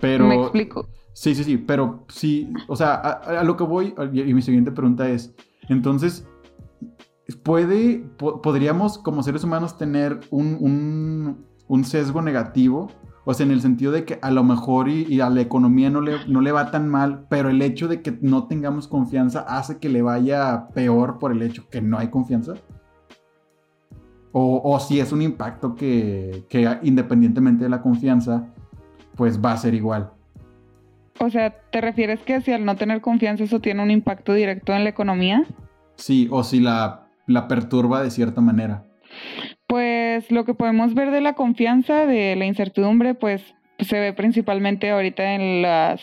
Pero... 0.00 0.26
Me 0.26 0.36
explico. 0.36 0.88
Sí, 1.14 1.34
sí, 1.34 1.44
sí, 1.44 1.56
pero 1.56 2.04
sí, 2.08 2.52
o 2.66 2.74
sea, 2.74 2.94
a, 2.94 3.44
lo 3.44 3.56
que 3.56 3.62
voy, 3.62 3.94
y 4.12 4.34
mi 4.34 4.42
siguiente 4.42 4.72
pregunta 4.72 5.08
es, 5.08 5.32
entonces, 5.68 6.28
¿puede, 7.42 8.04
podríamos 8.18 8.98
como 8.98 9.22
seres 9.22 9.44
humanos 9.44 9.78
tener 9.78 10.20
un, 10.30 11.46
un, 11.68 11.84
sesgo 11.84 12.22
negativo? 12.22 12.90
O 13.24 13.32
sea, 13.32 13.46
en 13.46 13.52
el 13.52 13.62
sentido 13.62 13.90
de 13.92 14.04
que 14.04 14.18
a 14.20 14.30
lo 14.30 14.44
mejor 14.44 14.88
y, 14.88 15.20
a 15.20 15.30
la 15.30 15.40
economía 15.40 15.88
no 15.88 16.02
le, 16.02 16.26
no 16.28 16.42
le 16.42 16.52
va 16.52 16.70
tan 16.70 16.88
mal, 16.88 17.26
pero 17.30 17.48
el 17.48 17.62
hecho 17.62 17.88
de 17.88 18.02
que 18.02 18.18
no 18.20 18.46
tengamos 18.46 18.86
confianza 18.86 19.40
hace 19.40 19.78
que 19.78 19.88
le 19.88 20.02
vaya 20.02 20.68
peor 20.74 21.18
por 21.18 21.32
el 21.32 21.40
hecho 21.42 21.68
que 21.70 21.80
no 21.80 21.98
hay 21.98 22.08
confianza. 22.08 22.54
O, 24.32 24.60
o 24.64 24.80
si 24.80 25.00
es 25.00 25.12
un 25.12 25.22
impacto 25.22 25.74
que, 25.74 26.44
que 26.50 26.78
independientemente 26.82 27.64
de 27.64 27.70
la 27.70 27.80
confianza, 27.80 28.48
pues 29.16 29.42
va 29.42 29.52
a 29.52 29.56
ser 29.56 29.74
igual. 29.74 30.10
O 31.20 31.30
sea, 31.30 31.50
¿te 31.70 31.80
refieres 31.80 32.20
que 32.20 32.40
si 32.40 32.52
al 32.52 32.64
no 32.64 32.76
tener 32.76 33.00
confianza 33.00 33.44
eso 33.44 33.60
tiene 33.60 33.82
un 33.82 33.90
impacto 33.90 34.34
directo 34.34 34.72
en 34.74 34.84
la 34.84 34.90
economía? 34.90 35.44
Sí, 35.94 36.28
o 36.30 36.42
si 36.42 36.60
la, 36.60 37.03
la 37.26 37.48
perturba 37.48 38.02
de 38.02 38.10
cierta 38.10 38.40
manera. 38.40 38.84
Pues 39.66 40.30
lo 40.30 40.44
que 40.44 40.54
podemos 40.54 40.94
ver 40.94 41.10
de 41.10 41.20
la 41.20 41.34
confianza, 41.34 42.06
de 42.06 42.36
la 42.36 42.44
incertidumbre, 42.44 43.14
pues 43.14 43.54
se 43.78 43.98
ve 43.98 44.12
principalmente 44.12 44.90
ahorita 44.90 45.34
en 45.34 45.62
las 45.62 46.02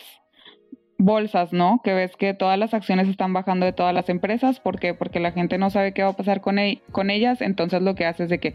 bolsas, 0.98 1.52
¿no? 1.52 1.80
Que 1.82 1.94
ves 1.94 2.16
que 2.16 2.34
todas 2.34 2.58
las 2.58 2.74
acciones 2.74 3.08
están 3.08 3.32
bajando 3.32 3.66
de 3.66 3.72
todas 3.72 3.94
las 3.94 4.08
empresas. 4.08 4.60
¿Por 4.60 4.78
qué? 4.78 4.94
Porque 4.94 5.20
la 5.20 5.32
gente 5.32 5.58
no 5.58 5.70
sabe 5.70 5.92
qué 5.92 6.02
va 6.02 6.10
a 6.10 6.16
pasar 6.16 6.40
con, 6.40 6.58
e-, 6.58 6.82
con 6.92 7.10
ellas, 7.10 7.40
entonces 7.40 7.82
lo 7.82 7.94
que 7.94 8.06
hace 8.06 8.24
es 8.24 8.30
de 8.30 8.40
que 8.40 8.54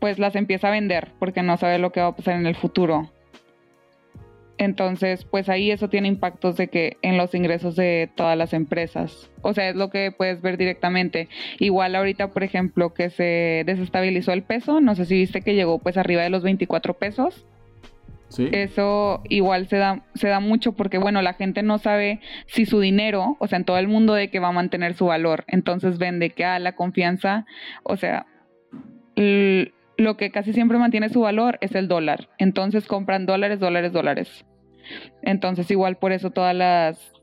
pues 0.00 0.18
las 0.18 0.36
empieza 0.36 0.68
a 0.68 0.72
vender 0.72 1.12
porque 1.18 1.42
no 1.42 1.56
sabe 1.56 1.78
lo 1.78 1.90
que 1.90 2.00
va 2.00 2.08
a 2.08 2.16
pasar 2.16 2.36
en 2.36 2.46
el 2.46 2.56
futuro. 2.56 3.10
Entonces, 4.56 5.24
pues 5.24 5.48
ahí 5.48 5.70
eso 5.70 5.88
tiene 5.88 6.08
impactos 6.08 6.56
de 6.56 6.68
que 6.68 6.96
en 7.02 7.16
los 7.16 7.34
ingresos 7.34 7.74
de 7.74 8.10
todas 8.14 8.38
las 8.38 8.52
empresas. 8.52 9.30
O 9.42 9.52
sea, 9.52 9.68
es 9.68 9.76
lo 9.76 9.90
que 9.90 10.12
puedes 10.12 10.40
ver 10.42 10.56
directamente. 10.56 11.28
Igual 11.58 11.96
ahorita, 11.96 12.30
por 12.30 12.44
ejemplo, 12.44 12.94
que 12.94 13.10
se 13.10 13.64
desestabilizó 13.66 14.32
el 14.32 14.42
peso, 14.42 14.80
no 14.80 14.94
sé 14.94 15.06
si 15.06 15.14
viste 15.14 15.42
que 15.42 15.54
llegó 15.54 15.78
pues 15.80 15.96
arriba 15.96 16.22
de 16.22 16.30
los 16.30 16.42
24 16.42 16.94
pesos. 16.94 17.46
Sí. 18.28 18.48
Eso 18.52 19.22
igual 19.28 19.68
se 19.68 19.76
da, 19.76 20.04
se 20.14 20.28
da 20.28 20.40
mucho 20.40 20.72
porque, 20.72 20.98
bueno, 20.98 21.22
la 21.22 21.34
gente 21.34 21.62
no 21.62 21.78
sabe 21.78 22.20
si 22.46 22.64
su 22.64 22.80
dinero, 22.80 23.36
o 23.38 23.46
sea, 23.46 23.58
en 23.58 23.64
todo 23.64 23.78
el 23.78 23.86
mundo 23.86 24.14
de 24.14 24.28
que 24.28 24.40
va 24.40 24.48
a 24.48 24.52
mantener 24.52 24.94
su 24.94 25.06
valor. 25.06 25.44
Entonces 25.46 25.98
vende 25.98 26.30
que 26.30 26.44
a 26.44 26.56
ah, 26.56 26.58
la 26.58 26.74
confianza, 26.74 27.44
o 27.82 27.96
sea, 27.96 28.26
lo 29.96 30.16
que 30.16 30.30
casi 30.30 30.52
siempre 30.52 30.78
mantiene 30.78 31.08
su 31.08 31.20
valor 31.20 31.58
es 31.60 31.74
el 31.74 31.88
dólar. 31.88 32.28
Entonces 32.38 32.86
compran 32.86 33.26
dólares, 33.26 33.60
dólares, 33.60 33.92
dólares. 33.92 34.44
Entonces 35.22 35.70
igual 35.70 35.96
por 35.96 36.12
eso 36.12 36.30
todas 36.30 36.54
las 36.54 37.14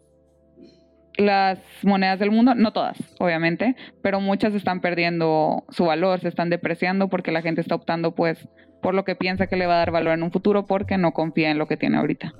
las 1.17 1.59
monedas 1.83 2.19
del 2.19 2.31
mundo, 2.31 2.55
no 2.55 2.71
todas, 2.71 2.97
obviamente, 3.19 3.75
pero 4.01 4.21
muchas 4.21 4.53
están 4.53 4.79
perdiendo 4.79 5.65
su 5.69 5.85
valor, 5.85 6.19
se 6.21 6.29
están 6.29 6.49
depreciando 6.49 7.09
porque 7.09 7.31
la 7.31 7.41
gente 7.41 7.61
está 7.61 7.75
optando 7.75 8.15
pues 8.15 8.47
por 8.81 8.93
lo 8.93 9.03
que 9.03 9.15
piensa 9.15 9.47
que 9.47 9.57
le 9.57 9.67
va 9.67 9.75
a 9.75 9.79
dar 9.79 9.91
valor 9.91 10.13
en 10.13 10.23
un 10.23 10.31
futuro 10.31 10.65
porque 10.65 10.97
no 10.97 11.11
confía 11.11 11.51
en 11.51 11.57
lo 11.57 11.67
que 11.67 11.77
tiene 11.77 11.97
ahorita. 11.97 12.33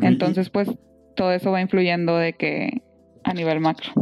Entonces 0.00 0.48
pues 0.50 0.70
todo 1.14 1.32
eso 1.32 1.52
va 1.52 1.60
influyendo 1.60 2.16
de 2.16 2.32
que 2.32 2.82
a 3.24 3.34
nivel 3.34 3.60
macro. 3.60 3.92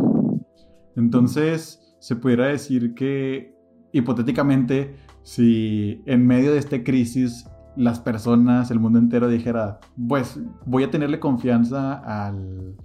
Entonces 0.97 1.97
se 1.99 2.16
pudiera 2.16 2.47
decir 2.47 2.95
que 2.95 3.54
hipotéticamente 3.92 4.95
si 5.22 6.02
en 6.06 6.26
medio 6.26 6.52
de 6.52 6.58
esta 6.58 6.82
crisis 6.82 7.46
las 7.76 8.00
personas, 8.00 8.70
el 8.70 8.80
mundo 8.80 8.98
entero 8.98 9.28
dijera, 9.28 9.80
pues 10.08 10.40
voy 10.66 10.82
a 10.82 10.90
tenerle 10.90 11.20
confianza 11.20 11.94
al, 11.94 12.76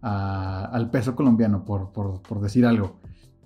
al 0.00 0.90
peso 0.90 1.14
colombiano, 1.14 1.64
por, 1.64 1.92
por, 1.92 2.40
decir 2.40 2.66
algo, 2.66 3.00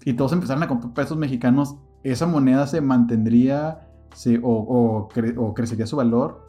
y 0.04 0.14
todos 0.14 0.32
empezaron 0.32 0.62
a 0.62 0.68
comprar 0.68 0.94
pesos 0.94 1.18
mexicanos, 1.18 1.76
esa 2.02 2.26
moneda 2.26 2.66
se 2.66 2.80
mantendría 2.80 3.88
se, 4.14 4.38
o, 4.42 5.08
o, 5.36 5.54
crecería 5.54 5.86
su 5.86 5.96
valor. 5.96 6.46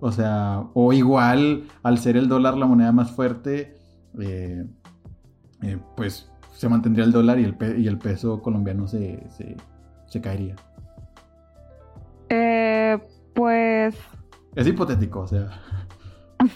O 0.00 0.12
sea, 0.12 0.64
o 0.74 0.92
igual 0.92 1.64
al 1.82 1.98
ser 1.98 2.16
el 2.16 2.28
dólar 2.28 2.56
la 2.56 2.66
moneda 2.66 2.92
más 2.92 3.10
fuerte, 3.10 3.76
eh, 4.20 4.64
eh, 5.62 5.78
pues 5.96 6.30
se 6.52 6.68
mantendría 6.68 7.04
el 7.04 7.12
dólar 7.12 7.40
y 7.40 7.44
el, 7.44 7.56
y 7.78 7.88
el 7.88 7.98
peso 7.98 8.40
colombiano 8.40 8.86
se, 8.86 9.26
se 10.06 10.20
caería. 10.20 10.54
Eh, 12.28 12.98
pues... 13.34 13.96
Es 14.56 14.66
hipotético, 14.66 15.20
o 15.20 15.26
sea. 15.26 15.48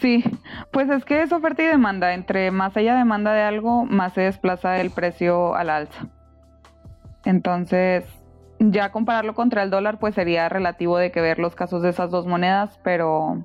Sí, 0.01 0.25
pues 0.71 0.89
es 0.91 1.05
que 1.05 1.23
es 1.23 1.33
oferta 1.33 1.63
y 1.63 1.67
demanda. 1.67 2.15
Entre 2.15 2.51
más 2.51 2.77
haya 2.77 2.95
demanda 2.97 3.33
de 3.33 3.43
algo, 3.43 3.85
más 3.85 4.13
se 4.15 4.23
desplaza 4.23 4.81
el 4.81 4.91
precio 4.91 5.55
al 5.55 5.71
alza. 5.71 6.07
Entonces, 7.25 8.05
ya 8.59 8.93
compararlo 8.93 9.35
contra 9.35 9.63
el 9.63 9.71
dólar, 9.71 9.99
pues 9.99 10.15
sería 10.15 10.49
relativo 10.49 10.99
de 10.99 11.11
que 11.11 11.21
ver 11.21 11.39
los 11.39 11.55
casos 11.55 11.83
de 11.83 11.91
esas 11.91 12.11
dos 12.11 12.27
monedas, 12.27 12.79
pero... 12.85 13.45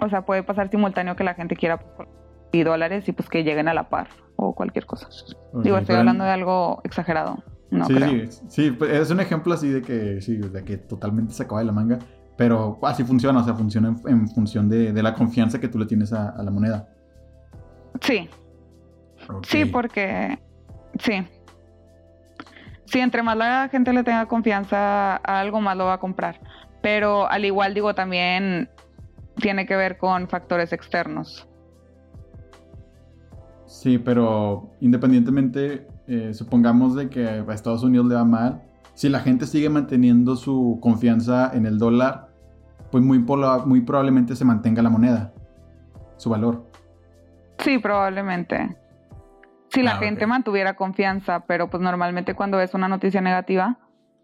O 0.00 0.08
sea, 0.08 0.22
puede 0.22 0.42
pasar 0.42 0.70
simultáneo 0.70 1.16
que 1.16 1.24
la 1.24 1.34
gente 1.34 1.56
quiera 1.56 1.80
y 2.52 2.62
dólares 2.62 3.08
y 3.08 3.12
pues 3.12 3.28
que 3.28 3.44
lleguen 3.44 3.68
a 3.68 3.74
la 3.74 3.88
par 3.88 4.08
o 4.36 4.54
cualquier 4.54 4.86
cosa. 4.86 5.08
Digo, 5.54 5.78
estoy 5.78 5.96
hablando 5.96 6.24
de 6.24 6.30
algo 6.30 6.80
exagerado 6.84 7.42
sí, 7.70 8.28
sí, 8.48 8.70
pues, 8.70 8.90
es 8.92 9.10
un 9.10 9.20
ejemplo 9.20 9.54
así 9.54 9.68
de 9.68 9.82
que, 9.82 10.20
sí, 10.20 10.36
de 10.36 10.64
que 10.64 10.76
totalmente 10.76 11.32
se 11.32 11.42
acaba 11.42 11.60
de 11.60 11.66
la 11.66 11.72
manga, 11.72 11.98
pero 12.36 12.78
así 12.82 13.04
funciona, 13.04 13.40
o 13.40 13.44
sea, 13.44 13.54
funciona 13.54 13.96
en, 14.06 14.28
función 14.28 14.68
de, 14.68 14.92
la 15.02 15.14
confianza 15.14 15.60
que 15.60 15.68
tú 15.68 15.78
le 15.78 15.86
tienes 15.86 16.12
a, 16.12 16.42
la 16.42 16.50
moneda. 16.50 16.88
Sí. 18.00 18.28
Sí, 19.42 19.64
porque, 19.64 20.38
sí. 21.00 21.26
Sí, 22.84 23.00
entre 23.00 23.22
más 23.22 23.36
la 23.36 23.68
gente 23.68 23.92
le 23.92 24.04
tenga 24.04 24.26
confianza 24.26 25.16
a 25.16 25.40
algo, 25.40 25.60
más 25.60 25.76
lo 25.76 25.86
va 25.86 25.94
a 25.94 25.98
comprar. 25.98 26.40
Pero 26.82 27.28
al 27.28 27.44
igual 27.44 27.74
digo, 27.74 27.94
también 27.94 28.70
tiene 29.40 29.66
que 29.66 29.74
ver 29.74 29.98
con 29.98 30.28
factores 30.28 30.72
externos. 30.72 31.48
Sí, 33.66 33.98
pero 33.98 34.70
independientemente 34.80 35.86
eh, 36.06 36.32
supongamos 36.34 36.94
de 36.94 37.08
que 37.08 37.26
a 37.26 37.52
Estados 37.52 37.82
Unidos 37.82 38.06
le 38.06 38.14
va 38.14 38.24
mal, 38.24 38.62
si 38.94 39.08
la 39.08 39.20
gente 39.20 39.46
sigue 39.46 39.68
manteniendo 39.68 40.36
su 40.36 40.78
confianza 40.80 41.50
en 41.52 41.66
el 41.66 41.78
dólar, 41.78 42.28
pues 42.90 43.04
muy, 43.04 43.18
muy 43.18 43.80
probablemente 43.82 44.36
se 44.36 44.44
mantenga 44.44 44.82
la 44.82 44.90
moneda, 44.90 45.32
su 46.16 46.30
valor. 46.30 46.64
Sí, 47.58 47.78
probablemente. 47.78 48.76
Si 49.68 49.82
la 49.82 49.96
ah, 49.96 49.98
gente 49.98 50.26
mantuviera 50.26 50.76
confianza, 50.76 51.40
pero 51.40 51.68
pues 51.68 51.82
normalmente 51.82 52.34
cuando 52.34 52.58
ves 52.58 52.72
una 52.74 52.88
noticia 52.88 53.20
negativa, 53.20 53.78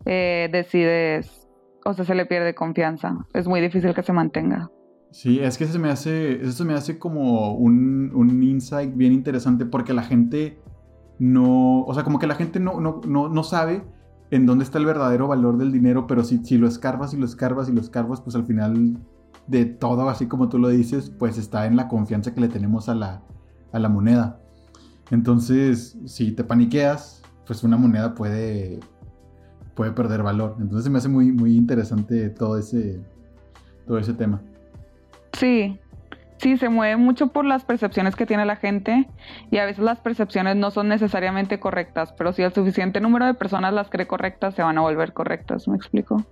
eh, 0.07 0.49
decides, 0.53 1.49
o 1.85 1.93
sea, 1.93 2.05
se 2.05 2.15
le 2.15 2.27
pierde 2.27 2.55
confianza. 2.55 3.27
Es 3.35 3.49
muy 3.49 3.61
difícil 3.61 3.95
que 3.95 4.03
se 4.03 4.13
mantenga. 4.13 4.71
Sí, 5.13 5.41
es 5.41 5.59
que 5.59 5.65
eso 5.65 5.79
me 5.79 5.91
hace, 5.91 6.43
eso 6.43 6.65
me 6.65 6.73
hace 6.73 6.99
como 6.99 7.55
un, 7.55 8.11
un 8.15 8.43
insight 8.43 8.97
bien 8.97 9.13
interesante 9.13 9.67
porque 9.67 9.93
la 9.93 10.03
gente 10.03 10.59
no, 11.19 11.83
o 11.83 11.95
sea, 11.95 12.03
como 12.03 12.19
que 12.19 12.27
la 12.27 12.35
gente 12.35 12.59
no, 12.61 12.81
no, 12.81 13.03
no, 13.05 13.45
sabe 13.45 13.85
en 14.31 14.47
dónde 14.47 14.65
está 14.65 14.79
el 14.79 14.87
verdadero 14.87 15.29
valor 15.29 15.59
del 15.59 15.71
dinero, 15.71 16.07
pero 16.07 16.25
si, 16.25 16.39
si 16.39 16.57
lo 16.57 16.67
escarbas 16.67 17.13
y 17.13 17.19
lo 17.19 17.27
escarbas 17.27 17.69
y 17.69 17.73
lo 17.73 17.83
escarbas, 17.83 18.23
pues 18.23 18.35
al 18.37 18.47
final 18.47 18.97
de 19.47 19.67
todo, 19.67 20.09
así 20.09 20.27
como 20.29 20.49
tú 20.49 20.59
lo 20.59 20.69
dices, 20.69 21.13
pues 21.19 21.37
está 21.37 21.67
en 21.67 21.77
la 21.77 21.89
confianza 21.89 22.35
que 22.35 22.41
le 22.41 22.49
tenemos 22.49 22.89
a 22.89 22.95
la, 22.95 23.23
a 23.71 23.79
la 23.79 23.91
moneda. 23.91 24.41
Entonces, 25.11 25.99
si 26.07 26.33
te 26.33 26.43
paniqueas, 26.43 27.23
pues 27.47 27.63
una 27.65 27.77
moneda 27.77 28.15
puede, 28.15 28.81
puede 29.75 29.93
perder 29.93 30.23
valor. 30.23 30.57
Entonces 30.59 30.85
se 30.85 30.91
me 30.91 30.99
hace 30.99 31.09
muy, 31.09 31.33
muy 31.33 31.55
interesante 31.55 32.31
todo 32.31 32.57
ese, 32.57 33.05
todo 33.87 33.99
ese 33.99 34.15
tema. 34.15 34.41
Sí, 35.33 35.79
Sí, 36.43 36.57
se 36.57 36.69
mueve 36.69 36.97
mucho 36.97 37.29
por 37.29 37.45
las 37.45 37.65
percepciones 37.65 38.17
que 38.17 38.27
tiene 38.27 38.45
la 38.45 38.57
gente 38.57 39.09
y 39.53 39.59
a 39.59 39.65
veces 39.65 39.85
las 39.85 40.01
percepciones 40.01 40.57
no 40.57 40.73
son 40.73 40.89
necesariamente 40.89 41.61
correctas, 41.61 42.13
pero 42.19 42.33
si 42.33 42.43
el 42.43 42.53
suficiente 42.53 43.01
número 43.01 43.27
de 43.27 43.35
personas 43.35 43.73
las 43.73 43.89
cree 43.89 44.09
correctas, 44.09 44.57
se 44.57 44.63
van 44.65 44.77
a 44.77 44.81
volver 44.81 45.13
correctas, 45.13 45.69
¿me 45.69 45.77
explico? 45.77 46.25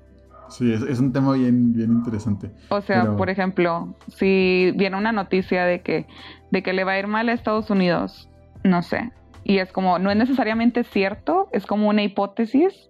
Sí, 0.49 0.73
es, 0.73 0.99
un 0.99 1.13
tema 1.13 1.35
bien, 1.35 1.73
bien 1.73 1.93
interesante. 1.93 2.51
O 2.71 2.81
sea, 2.81 3.17
por 3.17 3.31
ejemplo, 3.31 3.95
si 4.09 4.73
viene 4.75 4.97
una 4.97 5.13
noticia 5.13 5.65
de 5.65 5.81
que, 5.81 6.09
de 6.51 6.65
que 6.65 6.73
le 6.73 6.83
va 6.83 6.93
a 6.93 6.99
ir 6.99 7.07
mal 7.07 7.29
a 7.29 7.33
Estados 7.33 7.71
Unidos, 7.71 8.29
no 8.65 8.83
sé, 8.83 9.13
y 9.45 9.59
es 9.59 9.71
como, 9.71 10.01
no 10.01 10.11
es 10.11 10.17
necesariamente 10.17 10.83
cierto, 10.83 11.49
es 11.53 11.67
como 11.67 11.89
una 11.89 12.03
hipótesis, 12.03 12.90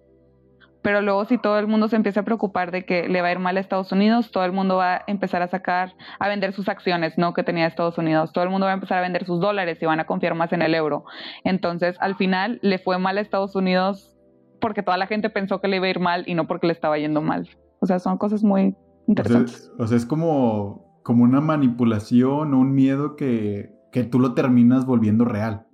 pero 0.81 1.01
luego 1.01 1.25
si 1.25 1.37
todo 1.37 1.59
el 1.59 1.67
mundo 1.67 1.87
se 1.87 1.95
empieza 1.95 2.21
a 2.21 2.23
preocupar 2.23 2.71
de 2.71 2.85
que 2.85 3.07
le 3.07 3.21
va 3.21 3.27
a 3.27 3.31
ir 3.31 3.39
mal 3.39 3.57
a 3.57 3.59
Estados 3.59 3.91
Unidos, 3.91 4.31
todo 4.31 4.45
el 4.45 4.51
mundo 4.51 4.77
va 4.77 4.95
a 4.95 5.03
empezar 5.07 5.41
a 5.41 5.47
sacar, 5.47 5.93
a 6.19 6.27
vender 6.27 6.53
sus 6.53 6.69
acciones, 6.69 7.17
¿no? 7.17 7.33
Que 7.33 7.43
tenía 7.43 7.67
Estados 7.67 7.97
Unidos, 7.97 8.31
todo 8.33 8.43
el 8.43 8.49
mundo 8.49 8.65
va 8.65 8.71
a 8.71 8.75
empezar 8.75 8.97
a 8.97 9.01
vender 9.01 9.25
sus 9.25 9.39
dólares 9.39 9.77
y 9.81 9.85
van 9.85 9.99
a 9.99 10.05
confiar 10.05 10.35
más 10.35 10.51
en 10.53 10.61
el 10.61 10.73
euro. 10.73 11.05
Entonces, 11.43 11.95
al 11.99 12.15
final 12.15 12.59
le 12.61 12.79
fue 12.79 12.97
mal 12.97 13.17
a 13.17 13.21
Estados 13.21 13.55
Unidos 13.55 14.17
porque 14.59 14.83
toda 14.83 14.97
la 14.97 15.07
gente 15.07 15.29
pensó 15.29 15.61
que 15.61 15.67
le 15.67 15.77
iba 15.77 15.87
a 15.87 15.89
ir 15.89 15.99
mal 15.99 16.23
y 16.27 16.35
no 16.35 16.47
porque 16.47 16.67
le 16.67 16.73
estaba 16.73 16.97
yendo 16.97 17.21
mal. 17.21 17.49
O 17.79 17.85
sea, 17.85 17.99
son 17.99 18.17
cosas 18.17 18.43
muy, 18.43 18.75
interesantes. 19.07 19.71
O 19.77 19.87
sea, 19.87 19.97
es 19.97 20.05
como, 20.05 21.01
como 21.03 21.23
una 21.23 21.41
manipulación 21.41 22.53
o 22.53 22.59
un 22.59 22.73
miedo 22.73 23.15
que, 23.15 23.73
que 23.91 24.03
tú 24.03 24.19
lo 24.19 24.33
terminas 24.33 24.85
volviendo 24.85 25.25
real. 25.25 25.67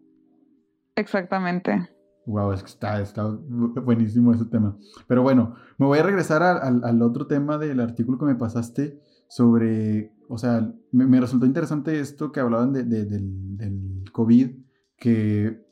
Exactamente. 0.96 1.90
Wow, 2.27 2.51
es 2.51 2.62
que 2.62 2.69
está, 2.69 3.00
está 3.00 3.25
buenísimo 3.25 4.34
ese 4.34 4.43
tema. 4.46 4.77
Pero 5.07 5.24
bueno, 5.24 5.55
me 5.77 5.86
voy 5.86 5.98
a 5.98 6.03
regresar 6.03 6.43
al 6.43 7.01
otro 7.01 7.25
tema 7.25 7.57
del 7.57 7.79
artículo 7.79 8.17
que 8.17 8.25
me 8.25 8.36
pasaste 8.36 9.00
sobre, 9.29 10.13
o 10.27 10.38
sea, 10.38 10.74
me, 10.91 11.19
resultó 11.22 11.46
interesante 11.46 12.01
esto 12.01 12.34
que 12.34 12.41
hablaban 12.41 12.74
de, 12.74 12.84
del, 12.84 14.03
COVID, 14.12 14.57
que 14.98 15.65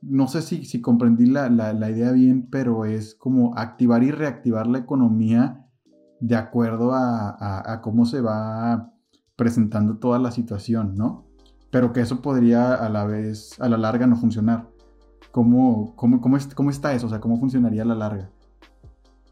no 0.00 0.28
sé 0.28 0.42
si, 0.42 0.64
si 0.64 0.80
comprendí 0.80 1.26
la, 1.26 1.48
la, 1.50 1.90
idea 1.90 2.12
bien, 2.12 2.48
pero 2.50 2.84
es 2.84 3.16
como 3.16 3.56
activar 3.56 4.04
y 4.04 4.12
reactivar 4.12 4.68
la 4.68 4.78
economía 4.78 5.66
de 6.20 6.36
acuerdo 6.36 6.92
a, 6.94 7.72
a, 7.72 7.80
cómo 7.80 8.06
se 8.06 8.20
va 8.20 8.92
presentando 9.34 9.98
toda 9.98 10.20
la 10.20 10.30
situación, 10.30 10.94
¿no? 10.94 11.26
Pero 11.72 11.92
que 11.92 12.00
eso 12.00 12.22
podría 12.22 12.74
a 12.74 12.88
la 12.90 13.06
vez, 13.06 13.60
a 13.60 13.68
la 13.68 13.76
larga, 13.76 14.06
no 14.06 14.16
funcionar. 14.16 14.75
¿Cómo, 15.30 15.94
cómo, 15.96 16.20
cómo, 16.20 16.38
cómo 16.54 16.70
está 16.70 16.94
eso? 16.94 17.06
O 17.06 17.10
sea, 17.10 17.20
¿cómo 17.20 17.38
funcionaría 17.38 17.82
a 17.82 17.86
la 17.86 17.94
larga? 17.94 18.30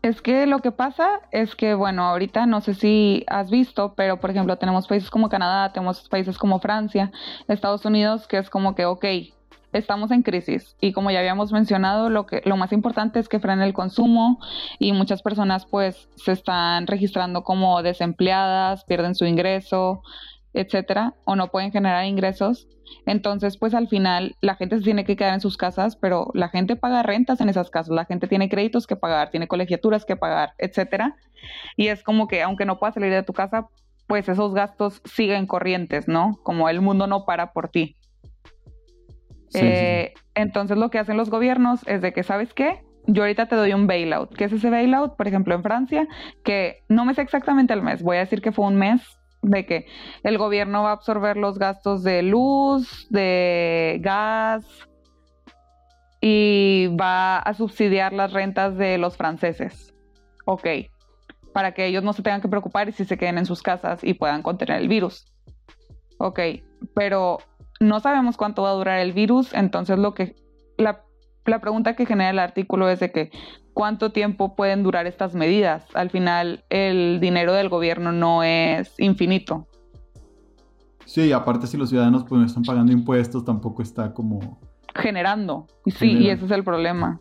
Es 0.05 0.21
que 0.21 0.45
lo 0.47 0.59
que 0.59 0.71
pasa 0.71 1.23
es 1.31 1.57
que, 1.57 1.73
bueno, 1.73 2.05
ahorita 2.05 2.45
no 2.45 2.61
sé 2.61 2.75
si 2.75 3.25
has 3.27 3.51
visto, 3.51 3.95
pero 3.95 4.21
por 4.21 4.31
ejemplo 4.31 4.59
tenemos 4.59 4.87
países 4.87 5.09
como 5.09 5.31
Canadá, 5.31 5.73
tenemos 5.73 6.07
países 6.11 6.37
como 6.37 6.61
Francia, 6.61 7.11
Estados 7.49 7.87
Unidos, 7.87 8.27
que 8.27 8.37
es 8.37 8.51
como 8.51 8.75
que, 8.75 8.85
ok, 8.85 9.05
estamos 9.73 10.11
en 10.11 10.23
crisis 10.23 10.77
y 10.81 10.93
como 10.93 11.11
ya 11.11 11.21
habíamos 11.21 11.53
mencionado, 11.53 12.11
lo, 12.11 12.27
que, 12.27 12.43
lo 12.45 12.59
más 12.59 12.73
importante 12.73 13.19
es 13.19 13.29
que 13.29 13.41
frene 13.41 13.65
el 13.65 13.73
consumo 13.73 14.41
y 14.79 14.93
muchas 14.93 15.23
personas 15.23 15.65
pues 15.65 16.09
se 16.17 16.33
están 16.33 16.87
registrando 16.87 17.43
como 17.43 17.83
desempleadas, 17.83 18.85
pierden 18.85 19.15
su 19.15 19.25
ingreso, 19.25 20.03
etcétera, 20.55 21.15
o 21.25 21.37
no 21.37 21.49
pueden 21.49 21.73
generar 21.73 22.07
ingresos. 22.07 22.69
Entonces, 23.07 23.57
pues 23.57 23.75
al 23.75 23.89
final 23.89 24.37
la 24.41 24.55
gente 24.55 24.79
se 24.79 24.85
tiene 24.85 25.05
que 25.05 25.17
quedar 25.17 25.35
en 25.35 25.41
sus 25.41 25.57
casas, 25.57 25.97
pero 25.97 26.31
la 26.33 26.49
gente 26.49 26.77
paga 26.77 27.03
rentas 27.03 27.41
en 27.41 27.49
esas 27.49 27.71
casas, 27.71 27.95
la 27.95 28.05
gente 28.05 28.29
tiene 28.29 28.49
créditos 28.49 28.87
que 28.87 28.97
pagar, 28.97 29.31
tiene 29.31 29.49
colegiaturas 29.49 30.05
que 30.05 30.17
pagar, 30.17 30.55
etcétera. 30.59 31.17
Y 31.77 31.89
es 31.89 32.03
como 32.03 32.29
que 32.29 32.43
aunque 32.43 32.65
no 32.65 32.79
puedas 32.79 32.95
salir 32.95 33.13
de 33.13 33.23
tu 33.23 33.33
casa, 33.33 33.69
pues 34.07 34.29
esos 34.29 34.55
gastos 34.55 35.03
siguen 35.05 35.47
corrientes, 35.47 36.09
¿no? 36.09 36.39
Como 36.43 36.69
el 36.69 36.81
mundo 36.81 37.07
no 37.07 37.25
para 37.25 37.53
por 37.53 37.69
ti. 37.69 37.97
Eh, 39.55 40.15
entonces 40.35 40.77
lo 40.77 40.91
que 40.91 40.99
hacen 40.99 41.17
los 41.17 41.31
gobiernos 41.31 41.87
es 41.87 42.03
de 42.03 42.13
que, 42.13 42.23
¿sabes 42.23 42.53
qué? 42.55 42.83
Yo 43.07 43.23
ahorita 43.23 43.47
te 43.47 43.57
doy 43.57 43.73
un 43.73 43.87
bailout. 43.87 44.35
¿Qué 44.35 44.45
es 44.45 44.53
ese 44.53 44.71
bailout? 44.71 45.17
Por 45.17 45.29
ejemplo, 45.29 45.55
en 45.55 45.63
Francia, 45.63 46.09
que 46.43 46.83
no 46.89 47.05
me 47.05 47.15
sé 47.15 47.23
exactamente 47.23 47.73
el 47.73 47.83
mes, 47.83 48.03
voy 48.03 48.17
a 48.17 48.21
decir 48.21 48.41
que 48.43 48.53
fue 48.53 48.67
un 48.67 48.77
mes 48.77 49.01
de 49.45 49.67
que 49.67 49.87
el 50.23 50.39
gobierno 50.39 50.83
va 50.83 50.91
a 50.91 50.95
absorber 50.95 51.37
los 51.37 51.59
gastos 51.59 52.03
de 52.03 52.23
luz, 52.23 53.07
de 53.11 53.99
gas 54.01 54.65
y 56.21 56.89
va 56.99 57.39
a 57.39 57.55
subsidiar 57.55 58.13
las 58.13 58.33
rentas 58.33 58.77
de 58.77 58.99
los 58.99 59.17
franceses. 59.17 59.95
Ok, 60.47 60.67
para 61.53 61.73
que 61.73 61.87
ellos 61.87 62.03
no 62.03 62.13
se 62.13 62.23
tengan 62.23 62.41
que 62.41 62.49
preocupar 62.49 62.89
y 62.89 62.93
si 62.93 63.05
se 63.05 63.19
queden 63.19 63.39
en 63.39 63.47
sus 63.47 63.63
casas 63.63 64.03
y 64.03 64.15
puedan 64.15 64.43
contener 64.43 64.81
el 64.81 64.89
virus. 64.89 65.27
Ok, 66.19 66.41
pero 66.95 67.39
no 67.81 68.01
sabemos 68.01 68.37
cuánto 68.37 68.63
va 68.63 68.71
a 68.71 68.75
durar 68.75 69.01
el 69.01 69.13
virus, 69.13 69.53
entonces 69.53 69.99
lo 69.99 70.15
que 70.15 70.35
la, 70.79 71.03
la 71.45 71.61
pregunta 71.61 71.95
que 71.95 72.07
genera 72.07 72.31
el 72.31 72.39
artículo 72.39 72.89
es 72.89 73.01
de 73.01 73.13
que 73.13 73.31
cuánto 73.75 74.11
tiempo 74.11 74.57
pueden 74.57 74.83
durar 74.83 75.07
estas 75.07 75.35
medidas. 75.35 75.85
Al 75.95 76.09
final, 76.09 76.65
el 76.71 77.19
dinero 77.21 77.53
del 77.53 77.69
gobierno 77.69 78.13
no 78.13 78.43
es 78.43 78.95
infinito. 78.99 79.67
Sí, 81.05 81.33
aparte 81.33 81.67
si 81.67 81.77
los 81.77 81.91
ciudadanos 81.91 82.25
pues 82.25 82.41
no 82.41 82.47
están 82.47 82.63
pagando 82.63 82.93
impuestos, 82.93 83.45
tampoco 83.45 83.83
está 83.83 84.15
como... 84.15 84.59
Generando. 84.95 85.67
Sí, 85.87 86.13
y 86.13 86.31
ese 86.31 86.47
es 86.47 86.51
el 86.53 86.65
problema. 86.65 87.21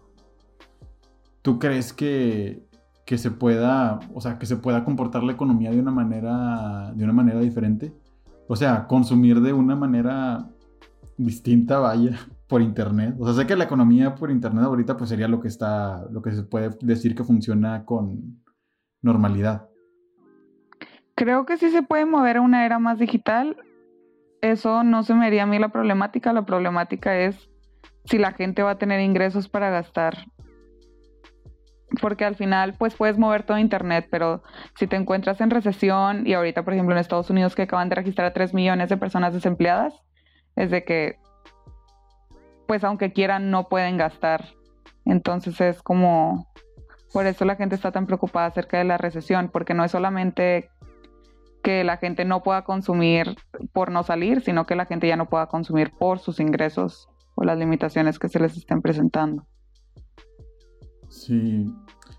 ¿Tú 1.41 1.60
crees 1.60 1.92
que, 1.92 2.63
que 3.05 3.18
se 3.18 3.31
pueda, 3.31 4.00
o 4.13 4.22
sea, 4.22 4.37
que 4.37 4.46
se 4.46 4.55
pueda 4.55 4.85
comportar 4.85 5.24
la 5.24 5.33
economía 5.33 5.72
de 5.72 5.79
una 5.79 5.92
manera, 5.92 6.94
de 6.96 7.03
una 7.03 7.13
manera 7.13 7.39
diferente? 7.39 7.94
O 8.48 8.55
sea, 8.55 8.87
consumir 8.87 9.42
de 9.42 9.51
una 9.51 9.75
manera 9.75 10.48
distinta, 11.18 11.79
vaya 11.79 12.20
por 12.53 12.61
internet. 12.61 13.16
O 13.18 13.25
sea, 13.25 13.33
sé 13.33 13.48
que 13.48 13.55
la 13.55 13.63
economía 13.63 14.13
por 14.13 14.29
internet 14.29 14.66
ahorita 14.66 14.96
pues 14.96 15.09
sería 15.09 15.27
lo 15.27 15.39
que 15.39 15.48
está, 15.48 16.05
lo 16.11 16.22
que 16.22 16.33
se 16.33 16.44
puede 16.44 16.70
decir 16.81 17.16
que 17.16 17.24
funciona 17.24 17.83
con 17.83 18.44
normalidad. 19.01 19.70
Creo 21.16 21.48
que 21.48 21.57
sí 21.57 21.72
se 21.72 21.81
puede 21.81 22.05
mover 22.05 22.37
a 22.37 22.42
una 22.42 22.63
era 22.63 22.77
más 22.77 23.00
digital. 23.00 23.57
Eso 24.42 24.83
no 24.83 25.01
se 25.01 25.16
me 25.16 25.25
haría 25.25 25.42
a 25.42 25.46
mí 25.48 25.57
la 25.57 25.70
problemática. 25.70 26.31
La 26.31 26.46
problemática 26.46 27.18
es 27.18 27.50
si 28.05 28.20
la 28.20 28.33
gente 28.33 28.61
va 28.61 28.70
a 28.70 28.77
tener 28.77 29.01
ingresos 29.01 29.50
para 29.50 29.72
gastar. 29.72 30.27
Porque 32.01 32.24
al 32.24 32.35
final, 32.35 32.75
pues 32.77 32.94
puedes 32.94 33.18
mover 33.18 33.48
todo 33.48 33.57
Internet, 33.57 34.09
pero 34.11 34.44
si 34.75 34.85
te 34.85 34.96
encuentras 34.96 35.42
en 35.42 35.50
recesión 35.50 36.27
y 36.27 36.33
ahorita, 36.33 36.63
por 36.63 36.75
ejemplo, 36.75 36.94
en 36.94 37.00
Estados 37.00 37.31
Unidos 37.31 37.55
que 37.55 37.63
acaban 37.63 37.89
de 37.89 37.96
registrar 37.96 38.27
a 38.27 38.33
3 38.33 38.53
millones 38.53 38.89
de 38.89 38.98
personas 38.98 39.33
desempleadas, 39.33 39.96
es 40.55 40.70
de 40.70 40.83
que 40.83 41.23
pues 42.68 42.84
aunque 42.84 43.14
quieran 43.14 43.52
no 43.52 43.70
pueden 43.70 43.98
gastar. 43.98 44.46
Entonces 45.06 45.60
es 45.62 45.82
como, 45.82 46.48
por 47.12 47.26
eso 47.26 47.46
la 47.46 47.56
gente 47.56 47.74
está 47.76 47.92
tan 47.92 48.06
preocupada 48.06 48.46
acerca 48.48 48.78
de 48.78 48.84
la 48.86 48.98
recesión, 48.98 49.50
porque 49.52 49.74
no 49.74 49.84
es 49.84 49.92
solamente 49.92 50.70
que 51.62 51.84
la 51.84 51.98
gente 51.98 52.24
no 52.26 52.42
pueda 52.44 52.64
consumir 52.64 53.36
por 53.72 53.92
no 53.92 54.04
salir, 54.04 54.42
sino 54.42 54.66
que 54.66 54.76
la 54.76 54.86
gente 54.86 55.08
ya 55.08 55.16
no 55.16 55.30
pueda 55.30 55.48
consumir 55.48 55.92
por 55.98 56.20
sus 56.20 56.40
ingresos 56.40 57.10
o 57.36 57.44
las 57.44 57.58
limitaciones 57.58 58.20
que 58.20 58.30
se 58.30 58.40
les 58.40 58.56
estén 58.58 58.82
presentando. 58.82 59.46
Sí. 61.08 61.74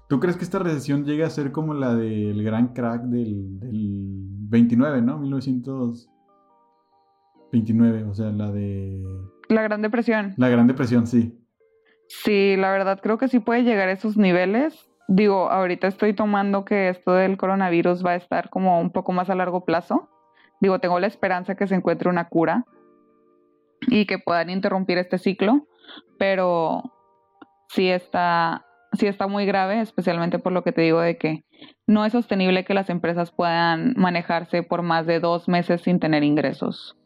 ¿Tú 0.08 0.18
crees 0.20 0.36
que 0.36 0.44
esta 0.44 0.60
recesión 0.60 1.04
llegue 1.04 1.24
a 1.24 1.30
ser 1.30 1.52
como 1.52 1.74
la 1.74 1.94
del 1.94 2.42
gran 2.42 2.72
crack 2.74 3.02
del, 3.04 3.58
del 3.58 4.26
29, 4.48 5.02
¿no? 5.02 5.18
1929, 5.18 8.04
o 8.04 8.14
sea, 8.14 8.30
la 8.30 8.52
de 8.52 9.02
la 9.54 9.62
Gran 9.62 9.82
Depresión. 9.82 10.34
La 10.36 10.48
Gran 10.48 10.66
Depresión, 10.66 11.06
sí. 11.06 11.38
Sí, 12.08 12.56
la 12.56 12.70
verdad 12.70 13.00
creo 13.02 13.18
que 13.18 13.28
sí 13.28 13.40
puede 13.40 13.62
llegar 13.62 13.88
a 13.88 13.92
esos 13.92 14.16
niveles. 14.16 14.90
Digo, 15.08 15.50
ahorita 15.50 15.86
estoy 15.86 16.14
tomando 16.14 16.64
que 16.64 16.88
esto 16.88 17.12
del 17.12 17.36
coronavirus 17.36 18.04
va 18.04 18.12
a 18.12 18.16
estar 18.16 18.50
como 18.50 18.80
un 18.80 18.90
poco 18.90 19.12
más 19.12 19.30
a 19.30 19.34
largo 19.34 19.64
plazo. 19.64 20.08
Digo, 20.60 20.78
tengo 20.78 21.00
la 21.00 21.06
esperanza 21.06 21.56
que 21.56 21.66
se 21.66 21.74
encuentre 21.74 22.08
una 22.08 22.28
cura 22.28 22.64
y 23.88 24.06
que 24.06 24.18
puedan 24.18 24.50
interrumpir 24.50 24.98
este 24.98 25.18
ciclo, 25.18 25.66
pero 26.18 26.82
sí 27.68 27.90
está, 27.90 28.64
sí 28.92 29.06
está 29.06 29.26
muy 29.26 29.44
grave, 29.44 29.80
especialmente 29.80 30.38
por 30.38 30.52
lo 30.52 30.62
que 30.62 30.72
te 30.72 30.82
digo 30.82 31.00
de 31.00 31.18
que 31.18 31.44
no 31.86 32.04
es 32.04 32.12
sostenible 32.12 32.64
que 32.64 32.74
las 32.74 32.88
empresas 32.88 33.30
puedan 33.30 33.94
manejarse 33.96 34.62
por 34.62 34.82
más 34.82 35.06
de 35.06 35.20
dos 35.20 35.48
meses 35.48 35.82
sin 35.82 36.00
tener 36.00 36.22
ingresos. 36.22 36.96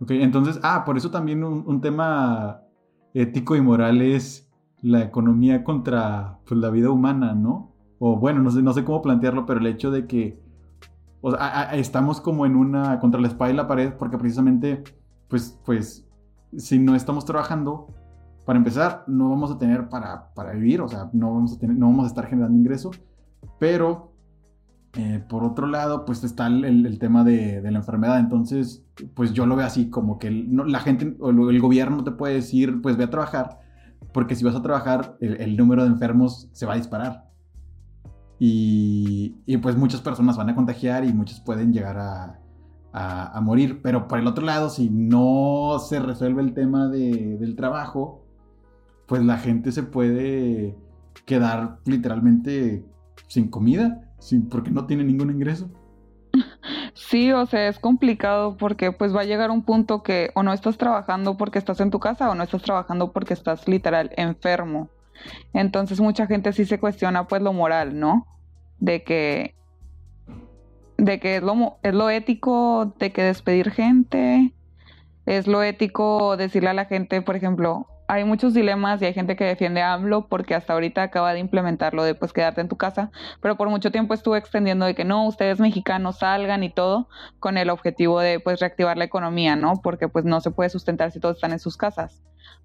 Ok, 0.00 0.10
entonces, 0.10 0.60
ah, 0.62 0.84
por 0.84 0.96
eso 0.96 1.10
también 1.10 1.42
un, 1.42 1.80
tema 1.80 2.62
ético 3.14 3.56
y 3.56 3.62
moral 3.62 4.02
es 4.02 4.50
la 4.82 5.02
economía 5.02 5.64
contra 5.64 6.38
pues, 6.46 6.60
la 6.60 6.70
vida 6.70 6.90
humana, 6.90 7.34
¿no? 7.34 7.74
O 7.98 8.16
bueno, 8.16 8.42
no 8.42 8.50
sé, 8.50 8.62
no 8.62 8.74
sé 8.74 8.84
cómo 8.84 9.00
plantearlo, 9.00 9.46
pero 9.46 9.60
el 9.60 9.66
hecho 9.66 9.90
de 9.90 10.06
que 10.06 10.38
estamos 11.72 12.20
como 12.20 12.44
en 12.44 12.56
una 12.56 13.00
contra 13.00 13.20
la 13.20 13.28
espalda 13.28 13.54
y 13.54 13.56
la 13.56 13.66
pared 13.66 13.94
porque 13.98 14.18
precisamente, 14.18 14.84
pues, 15.28 15.58
pues, 15.64 16.06
si 16.56 16.78
no 16.78 16.94
estamos 16.94 17.24
trabajando, 17.24 17.88
para 18.44 18.58
empezar, 18.58 19.02
no 19.08 19.30
vamos 19.30 19.50
a 19.50 19.58
tener 19.58 19.88
para, 19.88 20.32
para 20.34 20.52
vivir, 20.52 20.80
o 20.80 20.88
sea, 20.88 21.10
no 21.12 21.34
vamos 21.34 21.54
a 21.54 21.58
tener, 21.58 21.76
no 21.76 21.86
vamos 21.86 22.04
a 22.04 22.08
estar 22.08 22.26
generando 22.26 22.56
ingreso, 22.56 22.90
pero 23.58 24.05
eh, 24.96 25.22
por 25.28 25.44
otro 25.44 25.66
lado, 25.66 26.06
pues 26.06 26.24
está 26.24 26.46
el, 26.46 26.98
tema 26.98 27.22
de, 27.22 27.60
la 27.62 27.78
enfermedad. 27.78 28.18
Entonces, 28.18 28.84
pues 29.14 29.32
yo 29.32 29.44
lo 29.46 29.54
veo 29.54 29.66
así, 29.66 29.90
como 29.90 30.18
que 30.18 30.30
la 30.30 30.80
gente 30.80 31.16
o 31.20 31.30
el, 31.30 31.60
gobierno 31.60 32.02
te 32.02 32.12
puede 32.12 32.34
decir, 32.34 32.80
pues 32.80 32.96
ve 32.96 33.04
a 33.04 33.10
trabajar, 33.10 33.58
porque 34.12 34.34
si 34.34 34.44
vas 34.44 34.54
a 34.54 34.62
trabajar, 34.62 35.16
el, 35.20 35.56
número 35.56 35.82
de 35.82 35.90
enfermos 35.90 36.48
se 36.52 36.64
va 36.64 36.74
a 36.74 36.76
disparar. 36.76 37.26
Y, 38.38 39.34
pues 39.62 39.76
muchas 39.76 40.00
personas 40.00 40.36
van 40.36 40.50
a 40.50 40.54
contagiar 40.54 41.04
y 41.04 41.12
muchos 41.12 41.40
pueden 41.40 41.72
llegar 41.72 41.98
a, 41.98 42.40
morir. 43.42 43.80
Pero 43.82 44.08
por 44.08 44.18
el 44.18 44.26
otro 44.26 44.44
lado, 44.44 44.70
si 44.70 44.88
no 44.88 45.78
se 45.78 46.00
resuelve 46.00 46.40
el 46.40 46.54
tema 46.54 46.88
del 46.88 47.54
trabajo, 47.54 48.24
pues 49.06 49.22
la 49.22 49.36
gente 49.36 49.72
se 49.72 49.82
puede 49.82 50.74
quedar 51.26 51.80
literalmente 51.84 52.86
sin 53.28 53.48
comida 53.48 54.05
Sí, 54.26 54.40
porque 54.40 54.72
no 54.72 54.84
tiene 54.86 55.04
ningún 55.04 55.30
ingreso. 55.30 55.70
Sí, 56.94 57.30
o 57.30 57.46
sea, 57.46 57.68
es 57.68 57.78
complicado 57.78 58.56
porque 58.56 58.90
pues 58.90 59.14
va 59.14 59.20
a 59.20 59.24
llegar 59.24 59.52
un 59.52 59.62
punto 59.62 60.02
que 60.02 60.32
o 60.34 60.42
no 60.42 60.52
estás 60.52 60.76
trabajando 60.78 61.36
porque 61.36 61.60
estás 61.60 61.78
en 61.78 61.92
tu 61.92 62.00
casa 62.00 62.28
o 62.28 62.34
no 62.34 62.42
estás 62.42 62.62
trabajando 62.62 63.12
porque 63.12 63.34
estás 63.34 63.68
literal 63.68 64.10
enfermo. 64.16 64.88
Entonces 65.52 66.00
mucha 66.00 66.26
gente 66.26 66.52
sí 66.52 66.64
se 66.64 66.80
cuestiona 66.80 67.28
pues 67.28 67.40
lo 67.40 67.52
moral, 67.52 68.00
¿no? 68.00 68.26
De 68.80 69.04
que 69.04 69.54
de 70.96 71.20
que 71.20 71.36
es 71.36 71.42
lo, 71.44 71.78
es 71.84 71.94
lo 71.94 72.10
ético 72.10 72.96
de 72.98 73.12
que 73.12 73.22
despedir 73.22 73.70
gente, 73.70 74.52
es 75.24 75.46
lo 75.46 75.62
ético 75.62 76.36
decirle 76.36 76.70
a 76.70 76.74
la 76.74 76.86
gente, 76.86 77.22
por 77.22 77.36
ejemplo, 77.36 77.86
hay 78.08 78.24
muchos 78.24 78.54
dilemas 78.54 79.02
y 79.02 79.06
hay 79.06 79.14
gente 79.14 79.36
que 79.36 79.44
defiende 79.44 79.82
a 79.82 79.92
AMLO 79.92 80.28
porque 80.28 80.54
hasta 80.54 80.72
ahorita 80.72 81.02
acaba 81.02 81.32
de 81.32 81.40
implementarlo 81.40 82.04
de 82.04 82.14
pues 82.14 82.32
quedarte 82.32 82.60
en 82.60 82.68
tu 82.68 82.76
casa, 82.76 83.10
pero 83.40 83.56
por 83.56 83.68
mucho 83.68 83.90
tiempo 83.90 84.14
estuvo 84.14 84.36
extendiendo 84.36 84.86
de 84.86 84.94
que 84.94 85.04
no, 85.04 85.26
ustedes 85.26 85.60
mexicanos 85.60 86.18
salgan 86.18 86.62
y 86.62 86.70
todo 86.70 87.08
con 87.40 87.58
el 87.58 87.70
objetivo 87.70 88.20
de 88.20 88.40
pues 88.40 88.60
reactivar 88.60 88.96
la 88.96 89.04
economía, 89.04 89.56
¿no? 89.56 89.80
Porque 89.82 90.08
pues 90.08 90.24
no 90.24 90.40
se 90.40 90.50
puede 90.50 90.70
sustentar 90.70 91.10
si 91.10 91.20
todos 91.20 91.36
están 91.36 91.52
en 91.52 91.58
sus 91.58 91.76
casas. 91.76 92.22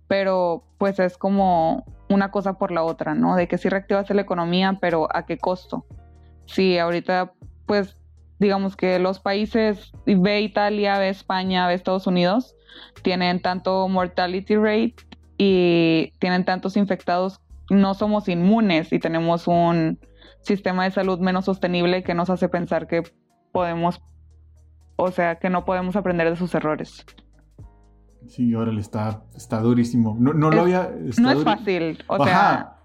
Pero 0.08 0.64
pues 0.78 1.00
es 1.00 1.18
como 1.18 1.86
una 2.10 2.32
cosa 2.32 2.58
por 2.58 2.72
la 2.72 2.84
otra, 2.84 3.16
¿no? 3.16 3.36
De 3.36 3.48
que 3.48 3.58
sí 3.58 3.70
reactivas 3.70 4.10
la 4.10 4.22
economía, 4.22 4.78
pero 4.80 5.08
¿a 5.16 5.26
qué 5.26 5.38
costo? 5.38 5.86
Sí, 6.46 6.78
ahorita 6.78 7.34
pues 7.66 7.98
digamos 8.40 8.76
que 8.76 9.00
los 9.00 9.20
países, 9.20 9.92
ve 10.06 10.42
Italia, 10.42 10.98
ve 10.98 11.10
España, 11.10 11.68
ve 11.68 11.76
Estados 11.76 12.08
Unidos, 12.08 12.56
tienen 13.04 13.40
tanto 13.40 13.88
mortality 13.88 14.56
rate 14.56 14.96
y 15.44 16.14
tienen 16.20 16.46
tantos 16.46 16.78
infectados, 16.78 17.42
no 17.72 17.96
somos 17.96 18.30
inmunes 18.30 18.94
y 18.94 19.00
tenemos 19.00 19.48
un 19.48 19.98
sistema 20.42 20.84
de 20.84 20.92
salud 20.92 21.20
menos 21.20 21.46
sostenible 21.46 22.04
que 22.04 22.14
nos 22.14 22.30
hace 22.30 22.48
pensar 22.48 22.86
que 22.86 23.02
podemos, 23.52 24.04
o 24.98 25.10
sea, 25.10 25.40
que 25.40 25.50
no 25.50 25.66
podemos 25.66 25.96
aprender 25.96 26.30
de 26.30 26.36
sus 26.36 26.54
errores. 26.54 27.04
Sí, 28.28 28.54
órale, 28.54 28.82
está, 28.82 29.24
está 29.36 29.62
durísimo. 29.62 30.16
No, 30.20 30.32
no 30.32 30.52
lo 30.52 30.62
había... 30.62 30.92
No 31.20 31.32
es 31.32 31.44
fácil, 31.44 32.04
o 32.06 32.24
sea... 32.24 32.76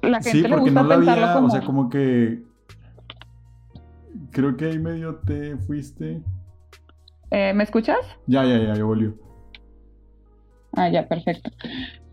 La 0.00 0.22
gente 0.22 0.42
sí, 0.42 0.44
porque 0.48 0.70
no 0.70 0.84
lo 0.84 0.94
había, 0.94 1.34
como... 1.34 1.48
o 1.48 1.50
sea, 1.50 1.60
como 1.62 1.88
que... 1.88 2.40
Creo 4.30 4.56
que 4.56 4.66
ahí 4.66 4.78
medio 4.78 5.16
te 5.16 5.56
fuiste. 5.56 6.22
Eh, 7.32 7.52
¿Me 7.52 7.64
escuchas? 7.64 7.98
Ya, 8.28 8.44
ya, 8.44 8.58
ya, 8.58 8.74
yo 8.74 8.86
volvió. 8.86 9.24
Ah, 10.76 10.88
ya, 10.88 11.06
perfecto. 11.06 11.50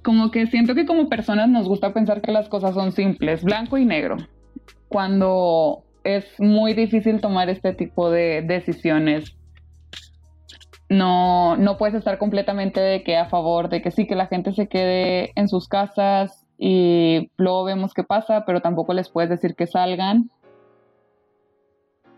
Como 0.03 0.31
que 0.31 0.47
siento 0.47 0.75
que 0.75 0.85
como 0.85 1.09
personas 1.09 1.49
nos 1.49 1.67
gusta 1.67 1.93
pensar 1.93 2.21
que 2.21 2.31
las 2.31 2.49
cosas 2.49 2.73
son 2.73 2.91
simples, 2.91 3.43
blanco 3.43 3.77
y 3.77 3.85
negro, 3.85 4.17
cuando 4.87 5.83
es 6.03 6.25
muy 6.39 6.73
difícil 6.73 7.21
tomar 7.21 7.49
este 7.49 7.73
tipo 7.73 8.09
de 8.09 8.41
decisiones. 8.41 9.37
No, 10.89 11.55
no 11.55 11.77
puedes 11.77 11.95
estar 11.95 12.17
completamente 12.17 12.81
de 12.81 13.03
que 13.03 13.15
a 13.15 13.29
favor 13.29 13.69
de 13.69 13.81
que 13.81 13.91
sí, 13.91 14.07
que 14.07 14.15
la 14.15 14.27
gente 14.27 14.51
se 14.51 14.67
quede 14.67 15.31
en 15.35 15.47
sus 15.47 15.67
casas 15.67 16.45
y 16.57 17.31
luego 17.37 17.63
vemos 17.63 17.93
qué 17.93 18.03
pasa, 18.03 18.43
pero 18.45 18.61
tampoco 18.61 18.93
les 18.93 19.09
puedes 19.09 19.29
decir 19.29 19.55
que 19.55 19.67
salgan. 19.67 20.29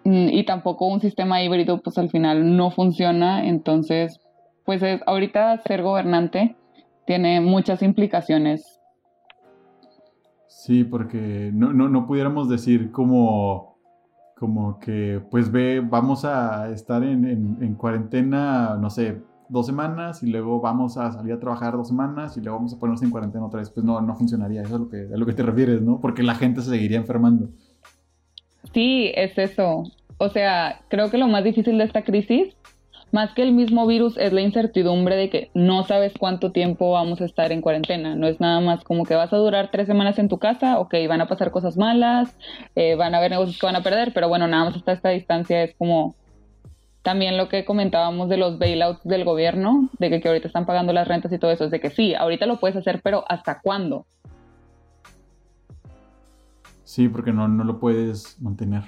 Mm, 0.06 0.30
y 0.30 0.44
tampoco 0.44 0.88
un 0.88 1.02
sistema 1.02 1.42
híbrido, 1.44 1.82
pues 1.82 1.98
al 1.98 2.10
final 2.10 2.58
no 2.58 2.72
funciona. 2.72 3.46
Entonces, 3.46 4.20
pues 4.66 4.82
es, 4.82 5.02
ahorita 5.06 5.58
ser 5.60 5.82
gobernante 5.82 6.56
tiene 7.06 7.42
muchas 7.42 7.82
implicaciones. 7.82 8.80
Sí, 10.48 10.84
porque 10.84 11.52
no, 11.54 11.74
no, 11.74 11.90
no 11.90 12.08
pudiéramos 12.08 12.48
decir 12.48 12.92
como, 12.92 13.78
como 14.38 14.80
que, 14.80 15.22
pues 15.30 15.52
ve, 15.52 15.82
vamos 15.82 16.24
a 16.24 16.70
estar 16.70 17.04
en, 17.04 17.26
en, 17.62 17.76
cuarentena, 17.76 18.78
no 18.80 18.90
sé, 18.90 19.22
dos 19.50 19.66
semanas 19.66 20.24
y 20.24 20.28
luego 20.28 20.62
vamos 20.62 20.96
a 20.98 21.12
salir 21.12 21.34
a 21.34 21.40
trabajar 21.40 21.74
dos 21.74 21.90
semanas 21.90 22.38
y 22.38 22.42
luego 22.42 22.60
vamos 22.60 22.74
a 22.74 22.80
ponernos 22.80 23.04
en 23.04 23.12
cuarentena 23.12 23.46
otra 23.46 23.60
vez. 23.60 23.70
Pues 23.70 23.86
no, 23.86 24.00
no 24.00 24.16
funcionaría, 24.16 24.62
eso 24.62 24.76
es 24.76 24.82
lo 24.82 24.90
que, 24.90 25.10
a 25.14 25.18
lo 25.18 25.26
que 25.26 25.34
te 25.34 25.44
refieres, 25.44 25.82
¿no? 25.82 26.00
Porque 26.00 26.24
la 26.24 26.36
gente 26.36 26.62
se 26.62 26.70
seguiría 26.70 26.98
enfermando. 26.98 27.50
Sí, 28.74 29.12
es 29.16 29.38
eso. 29.38 29.84
O 30.18 30.30
sea, 30.30 30.80
creo 30.88 31.10
que 31.10 31.18
lo 31.18 31.28
más 31.28 31.44
difícil 31.44 31.78
de 31.78 31.84
esta 31.84 32.04
crisis 32.04 32.56
más 33.14 33.32
que 33.34 33.44
el 33.44 33.54
mismo 33.54 33.86
virus 33.86 34.18
es 34.18 34.34
la 34.34 34.42
incertidumbre 34.42 35.16
de 35.16 35.30
que 35.30 35.52
no 35.54 35.84
sabes 35.84 36.14
cuánto 36.20 36.52
tiempo 36.52 36.92
vamos 36.92 37.22
a 37.22 37.26
estar 37.26 37.52
en 37.52 37.62
cuarentena. 37.62 38.16
No 38.16 38.28
es 38.28 38.40
nada 38.40 38.60
más 38.60 38.84
como 38.84 39.06
que 39.06 39.14
vas 39.14 39.32
a 39.32 39.38
durar 39.38 39.70
tres 39.72 39.86
semanas 39.86 40.18
en 40.18 40.30
tu 40.30 40.40
casa, 40.40 40.80
ok, 40.80 40.96
van 41.08 41.22
a 41.22 41.28
pasar 41.28 41.52
cosas 41.52 41.78
malas, 41.78 42.36
eh, 42.76 42.96
van 42.96 43.14
a 43.14 43.20
haber 43.20 43.32
negocios 43.32 43.60
que 43.60 43.68
van 43.68 43.76
a 43.76 43.84
perder, 43.84 44.14
pero 44.14 44.30
bueno, 44.30 44.48
nada 44.48 44.66
más 44.66 44.76
hasta 44.76 44.94
esta 44.94 45.10
distancia 45.10 45.64
es 45.64 45.76
como 45.76 46.16
también 47.04 47.38
lo 47.38 47.50
que 47.50 47.66
comentábamos 47.66 48.30
de 48.30 48.38
los 48.38 48.58
bailouts 48.58 49.04
del 49.04 49.26
gobierno, 49.26 49.90
de 50.00 50.10
que, 50.10 50.20
que 50.20 50.30
ahorita 50.30 50.48
están 50.48 50.66
pagando 50.66 50.92
las 50.92 51.08
rentas 51.08 51.32
y 51.32 51.38
todo 51.38 51.52
eso, 51.52 51.66
es 51.66 51.72
de 51.72 51.80
que 51.80 51.92
sí, 51.92 52.16
ahorita 52.16 52.48
lo 52.48 52.60
puedes 52.60 52.78
hacer, 52.78 53.02
pero 53.04 53.26
¿hasta 53.30 53.60
cuándo? 53.62 54.08
Sí, 56.84 57.08
porque 57.10 57.32
no, 57.32 57.48
no 57.48 57.64
lo 57.64 57.80
puedes 57.80 58.42
mantener. 58.42 58.84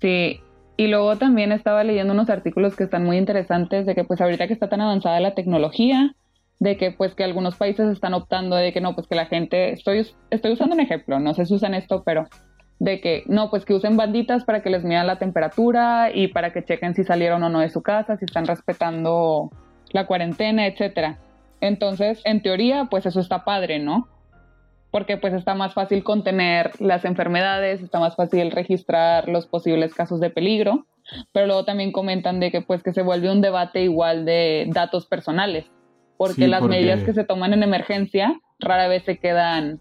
Sí, 0.00 0.40
y 0.80 0.86
luego 0.86 1.14
también 1.16 1.52
estaba 1.52 1.84
leyendo 1.84 2.14
unos 2.14 2.30
artículos 2.30 2.74
que 2.74 2.84
están 2.84 3.04
muy 3.04 3.18
interesantes 3.18 3.84
de 3.84 3.94
que 3.94 4.04
pues 4.04 4.18
ahorita 4.18 4.46
que 4.46 4.54
está 4.54 4.70
tan 4.70 4.80
avanzada 4.80 5.20
la 5.20 5.34
tecnología, 5.34 6.14
de 6.58 6.78
que 6.78 6.90
pues 6.90 7.14
que 7.14 7.22
algunos 7.22 7.56
países 7.56 7.86
están 7.90 8.14
optando 8.14 8.56
de 8.56 8.72
que 8.72 8.80
no, 8.80 8.94
pues 8.94 9.06
que 9.06 9.14
la 9.14 9.26
gente, 9.26 9.72
estoy, 9.72 10.06
estoy 10.30 10.52
usando 10.52 10.74
un 10.74 10.80
ejemplo, 10.80 11.20
no 11.20 11.34
sé 11.34 11.44
si 11.44 11.52
usan 11.52 11.74
esto, 11.74 12.02
pero 12.02 12.28
de 12.78 13.02
que 13.02 13.24
no, 13.26 13.50
pues 13.50 13.66
que 13.66 13.74
usen 13.74 13.98
banditas 13.98 14.44
para 14.44 14.62
que 14.62 14.70
les 14.70 14.82
midan 14.82 15.06
la 15.06 15.18
temperatura 15.18 16.12
y 16.14 16.28
para 16.28 16.50
que 16.50 16.64
chequen 16.64 16.94
si 16.94 17.04
salieron 17.04 17.42
o 17.42 17.50
no 17.50 17.60
de 17.60 17.68
su 17.68 17.82
casa, 17.82 18.16
si 18.16 18.24
están 18.24 18.46
respetando 18.46 19.50
la 19.92 20.06
cuarentena, 20.06 20.66
etcétera. 20.66 21.18
Entonces, 21.60 22.22
en 22.24 22.40
teoría, 22.40 22.86
pues 22.90 23.04
eso 23.04 23.20
está 23.20 23.44
padre, 23.44 23.80
¿no? 23.80 24.08
Porque 24.90 25.16
pues 25.16 25.32
está 25.34 25.54
más 25.54 25.74
fácil 25.74 26.02
contener 26.02 26.72
las 26.80 27.04
enfermedades, 27.04 27.82
está 27.82 28.00
más 28.00 28.16
fácil 28.16 28.50
registrar 28.50 29.28
los 29.28 29.46
posibles 29.46 29.94
casos 29.94 30.20
de 30.20 30.30
peligro, 30.30 30.86
pero 31.32 31.46
luego 31.46 31.64
también 31.64 31.92
comentan 31.92 32.40
de 32.40 32.50
que 32.50 32.60
pues 32.60 32.82
que 32.82 32.92
se 32.92 33.02
vuelve 33.02 33.30
un 33.30 33.40
debate 33.40 33.82
igual 33.82 34.24
de 34.24 34.66
datos 34.72 35.06
personales, 35.06 35.70
porque 36.16 36.48
las 36.48 36.62
medidas 36.62 37.02
que 37.02 37.14
se 37.14 37.24
toman 37.24 37.52
en 37.52 37.62
emergencia 37.62 38.40
rara 38.58 38.88
vez 38.88 39.04
se 39.04 39.18
quedan 39.18 39.80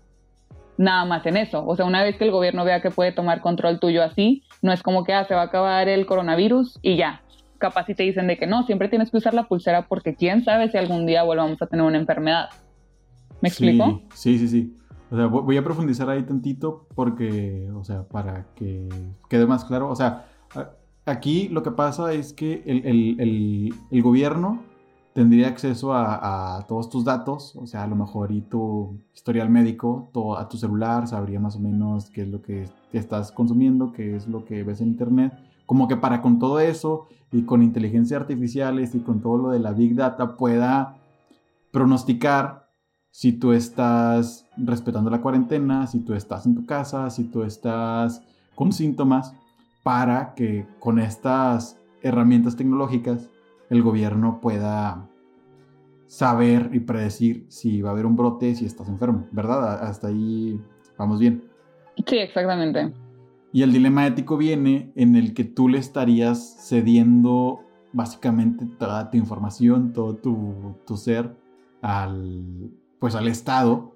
nada 0.77 1.03
más 1.03 1.25
en 1.25 1.35
eso, 1.35 1.65
o 1.65 1.75
sea, 1.75 1.85
una 1.85 2.03
vez 2.03 2.15
que 2.15 2.23
el 2.23 2.31
gobierno 2.31 2.63
vea 2.63 2.81
que 2.81 2.89
puede 2.89 3.11
tomar 3.11 3.41
control 3.41 3.79
tuyo 3.79 4.01
así, 4.01 4.43
no 4.61 4.71
es 4.71 4.81
como 4.81 5.03
que 5.03 5.13
ah, 5.13 5.25
se 5.25 5.33
va 5.35 5.41
a 5.41 5.45
acabar 5.45 5.89
el 5.89 6.05
coronavirus 6.05 6.79
y 6.81 6.95
ya, 6.95 7.21
capaz 7.57 7.85
si 7.87 7.95
te 7.95 8.03
dicen 8.03 8.27
de 8.27 8.37
que 8.37 8.47
no, 8.47 8.63
siempre 8.63 8.87
tienes 8.87 9.11
que 9.11 9.17
usar 9.17 9.33
la 9.33 9.47
pulsera 9.47 9.87
porque 9.87 10.15
quién 10.15 10.45
sabe 10.45 10.71
si 10.71 10.77
algún 10.77 11.05
día 11.05 11.23
volvamos 11.23 11.61
a 11.61 11.67
tener 11.67 11.83
una 11.83 11.97
enfermedad. 11.97 12.49
¿Me 13.41 13.49
explico? 13.49 14.01
Sí, 14.13 14.37
sí, 14.37 14.47
sí. 14.47 14.78
O 15.11 15.15
sea, 15.15 15.25
voy 15.25 15.57
a 15.57 15.63
profundizar 15.63 16.09
ahí 16.09 16.23
tantito 16.23 16.85
porque, 16.93 17.69
o 17.75 17.83
sea, 17.83 18.03
para 18.03 18.45
que 18.55 18.87
quede 19.27 19.47
más 19.47 19.65
claro. 19.65 19.89
O 19.89 19.95
sea, 19.95 20.27
aquí 21.05 21.49
lo 21.49 21.63
que 21.63 21.71
pasa 21.71 22.13
es 22.13 22.33
que 22.33 22.61
el, 22.65 24.01
gobierno 24.03 24.61
tendría 25.13 25.47
acceso 25.47 25.93
a, 25.93 26.63
todos 26.67 26.89
tus 26.89 27.05
datos, 27.05 27.55
o 27.55 27.65
sea, 27.65 27.83
a 27.83 27.87
lo 27.87 27.95
mejor 27.95 28.31
y 28.31 28.41
tu 28.41 28.99
historial 29.13 29.49
médico, 29.49 30.09
todo, 30.13 30.37
a 30.37 30.47
tu 30.47 30.57
celular, 30.57 31.07
sabría 31.07 31.39
más 31.39 31.55
o 31.55 31.59
menos 31.59 32.11
qué 32.11 32.21
es 32.21 32.27
lo 32.27 32.41
que 32.43 32.69
estás 32.93 33.31
consumiendo, 33.31 33.91
qué 33.91 34.15
es 34.15 34.27
lo 34.27 34.45
que 34.45 34.63
ves 34.63 34.81
en 34.81 34.89
internet. 34.89 35.33
Como 35.65 35.87
que 35.87 35.97
para 35.97 36.21
con 36.21 36.37
todo 36.37 36.59
eso 36.59 37.07
y 37.31 37.43
con 37.43 37.63
inteligencia 37.63 38.17
artificiales 38.17 38.93
y 38.93 38.99
con 38.99 39.21
todo 39.21 39.37
lo 39.37 39.49
de 39.49 39.59
la 39.59 39.71
big 39.71 39.95
data 39.95 40.37
pueda 40.37 40.97
pronosticar 41.71 42.58
si 43.19 43.33
tú 43.33 43.51
estás 43.51 44.47
respetando 44.55 45.09
la 45.09 45.19
cuarentena, 45.19 45.87
si 45.87 45.99
tú 45.99 46.13
estás 46.13 46.45
en 46.45 46.55
tu 46.55 46.65
casa, 46.65 47.09
si 47.09 47.25
tú 47.25 47.43
estás 47.43 48.23
con 48.55 48.71
síntomas, 48.71 49.35
para 49.83 50.33
que 50.35 50.65
con 50.79 50.99
estas 50.99 51.81
herramientas 52.01 52.55
tecnológicas 52.55 53.29
el 53.69 53.83
gobierno 53.83 54.39
pueda 54.39 55.05
saber 56.07 56.69
y 56.71 56.79
predecir 56.79 57.45
si 57.49 57.81
va 57.81 57.89
a 57.89 57.91
haber 57.91 58.05
un 58.05 58.15
brote, 58.15 58.55
si 58.55 58.63
estás 58.63 58.87
enfermo, 58.87 59.27
¿verdad? 59.33 59.83
Hasta 59.83 60.07
ahí 60.07 60.57
vamos 60.97 61.19
bien. 61.19 61.43
Sí, 62.07 62.19
exactamente. 62.19 62.93
Y 63.51 63.63
el 63.63 63.73
dilema 63.73 64.07
ético 64.07 64.37
viene 64.37 64.93
en 64.95 65.17
el 65.17 65.33
que 65.33 65.43
tú 65.43 65.67
le 65.67 65.79
estarías 65.79 66.55
cediendo 66.69 67.65
básicamente 67.91 68.65
toda 68.65 69.11
tu 69.11 69.17
información, 69.17 69.91
todo 69.91 70.15
tu, 70.15 70.77
tu 70.87 70.95
ser 70.95 71.35
al, 71.81 72.78
pues 72.99 73.15
al 73.15 73.27
Estado 73.27 73.93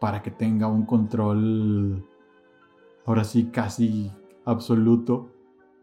para 0.00 0.22
que 0.22 0.30
tenga 0.30 0.66
un 0.66 0.84
control 0.84 2.04
ahora 3.06 3.24
sí 3.24 3.50
casi 3.52 4.10
absoluto 4.44 5.30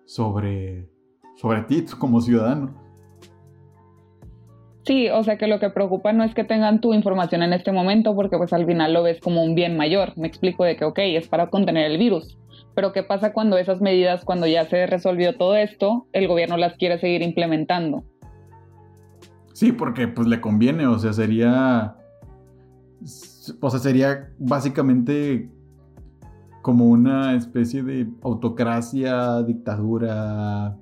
sobre, 0.06 0.89
sobre 1.36 1.62
ti 1.63 1.86
como 1.99 2.21
ciudadano. 2.21 2.86
Sí, 4.84 5.10
o 5.10 5.23
sea 5.23 5.38
que 5.38 5.47
lo 5.47 5.60
que 5.60 5.71
preocupa 5.71 6.13
no 6.13 6.23
es 6.23 6.36
que 6.36 6.43
tengan 6.43 6.80
tu 6.80 6.93
información 6.93 7.41
en 7.41 7.54
este 7.54 7.71
momento 7.71 8.15
porque 8.15 8.38
pues 8.38 8.54
al 8.54 8.67
final 8.67 8.93
lo 8.93 9.01
ves 9.01 9.19
como 9.19 9.43
un 9.43 9.56
bien 9.56 9.75
mayor. 9.75 10.13
Me 10.15 10.28
explico 10.28 10.63
de 10.63 10.75
que, 10.75 10.86
ok, 10.86 10.99
es 10.99 11.28
para 11.28 11.49
contener 11.49 11.89
el 11.89 11.97
virus. 11.97 12.38
Pero 12.75 12.93
¿qué 12.93 13.01
pasa 13.01 13.34
cuando 13.34 13.58
esas 13.58 13.82
medidas, 13.82 14.23
cuando 14.23 14.45
ya 14.45 14.65
se 14.65 14.86
resolvió 14.86 15.38
todo 15.38 15.56
esto, 15.56 16.06
el 16.13 16.28
gobierno 16.28 16.58
las 16.58 16.75
quiere 16.75 16.99
seguir 16.99 17.23
implementando? 17.23 18.04
Sí, 19.54 19.71
porque 19.71 20.08
pues 20.08 20.28
le 20.28 20.39
conviene, 20.39 20.86
o 20.86 20.99
sea, 20.99 21.13
sería 21.13 21.95
o 23.62 23.69
sea, 23.69 23.79
sería 23.79 24.29
básicamente 24.39 25.49
como 26.62 26.86
una 26.86 27.36
especie 27.36 27.84
de 27.84 28.08
autocracia, 28.23 29.43
dictadura, 29.43 30.75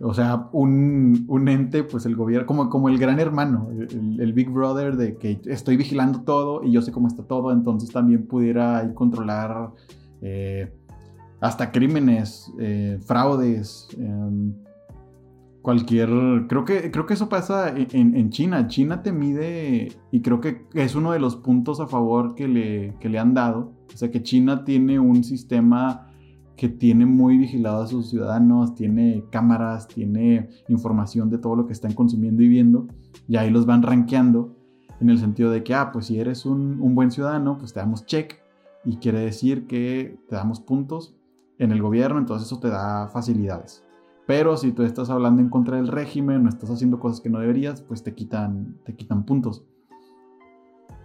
o 0.00 0.12
sea, 0.12 0.48
un, 0.52 1.48
ente, 1.48 1.84
pues 1.84 2.04
el 2.06 2.16
gobierno, 2.16 2.46
como, 2.46 2.68
como 2.68 2.88
el 2.88 2.98
gran 2.98 3.18
hermano, 3.18 3.70
el, 3.70 4.32
Big 4.32 4.50
Brother 4.50 4.96
de 4.96 5.16
que 5.16 5.40
estoy 5.46 5.76
vigilando 5.76 6.20
todo 6.22 6.62
y 6.64 6.72
yo 6.72 6.82
sé 6.82 6.92
cómo 6.92 7.08
está 7.08 7.22
todo, 7.22 7.52
entonces 7.52 7.90
también 7.90 8.26
pudiera 8.26 8.92
controlar 8.94 9.70
eh, 10.20 10.72
hasta 11.40 11.72
crímenes, 11.72 12.52
eh, 12.58 12.98
fraudes, 13.04 13.88
em, 13.96 14.54
cualquier... 15.62 16.10
Creo 16.48 16.64
que, 16.64 16.90
creo 16.90 17.06
que 17.06 17.14
eso 17.14 17.28
pasa 17.28 17.68
en, 17.68 18.16
en, 18.16 18.30
China. 18.30 18.68
China 18.68 19.02
te 19.02 19.12
mide 19.12 19.92
y 20.10 20.20
creo 20.20 20.40
que 20.40 20.66
es 20.74 20.94
uno 20.94 21.12
de 21.12 21.20
los 21.20 21.36
puntos 21.36 21.80
a 21.80 21.86
favor 21.86 22.34
que 22.34 22.48
le, 22.48 22.94
que 23.00 23.08
le 23.08 23.18
han 23.18 23.32
dado. 23.32 23.72
O 23.94 23.96
sea, 23.96 24.10
que 24.10 24.22
China 24.22 24.64
tiene 24.64 24.98
un 24.98 25.24
sistema 25.24 26.08
que 26.56 26.68
tiene 26.68 27.06
muy 27.06 27.38
vigilado 27.38 27.82
a 27.82 27.86
sus 27.86 28.10
ciudadanos, 28.10 28.74
tiene 28.74 29.24
cámaras, 29.30 29.88
tiene 29.88 30.50
información 30.68 31.30
de 31.30 31.38
todo 31.38 31.56
lo 31.56 31.66
que 31.66 31.72
están 31.72 31.92
consumiendo 31.92 32.42
y 32.42 32.48
viendo, 32.48 32.86
y 33.26 33.36
ahí 33.36 33.50
los 33.50 33.66
van 33.66 33.82
rankeando 33.82 34.54
en 35.00 35.10
el 35.10 35.18
sentido 35.18 35.50
de 35.50 35.64
que, 35.64 35.74
ah, 35.74 35.90
pues 35.92 36.06
si 36.06 36.20
eres 36.20 36.46
un, 36.46 36.80
un 36.80 36.94
buen 36.94 37.10
ciudadano, 37.10 37.58
pues 37.58 37.72
te 37.72 37.80
damos 37.80 38.06
check, 38.06 38.36
y 38.84 38.96
quiere 38.98 39.20
decir 39.20 39.66
que 39.66 40.18
te 40.28 40.36
damos 40.36 40.60
puntos 40.60 41.16
en 41.58 41.72
el 41.72 41.82
gobierno, 41.82 42.18
entonces 42.18 42.46
eso 42.46 42.60
te 42.60 42.68
da 42.68 43.08
facilidades. 43.08 43.84
Pero 44.32 44.56
si 44.56 44.72
tú 44.72 44.82
estás 44.82 45.10
hablando 45.10 45.42
en 45.42 45.50
contra 45.50 45.76
del 45.76 45.88
régimen, 45.88 46.42
no 46.42 46.48
estás 46.48 46.70
haciendo 46.70 46.98
cosas 46.98 47.20
que 47.20 47.28
no 47.28 47.38
deberías, 47.38 47.82
pues 47.82 48.02
te 48.02 48.14
quitan, 48.14 48.78
te 48.82 48.96
quitan 48.96 49.26
puntos. 49.26 49.62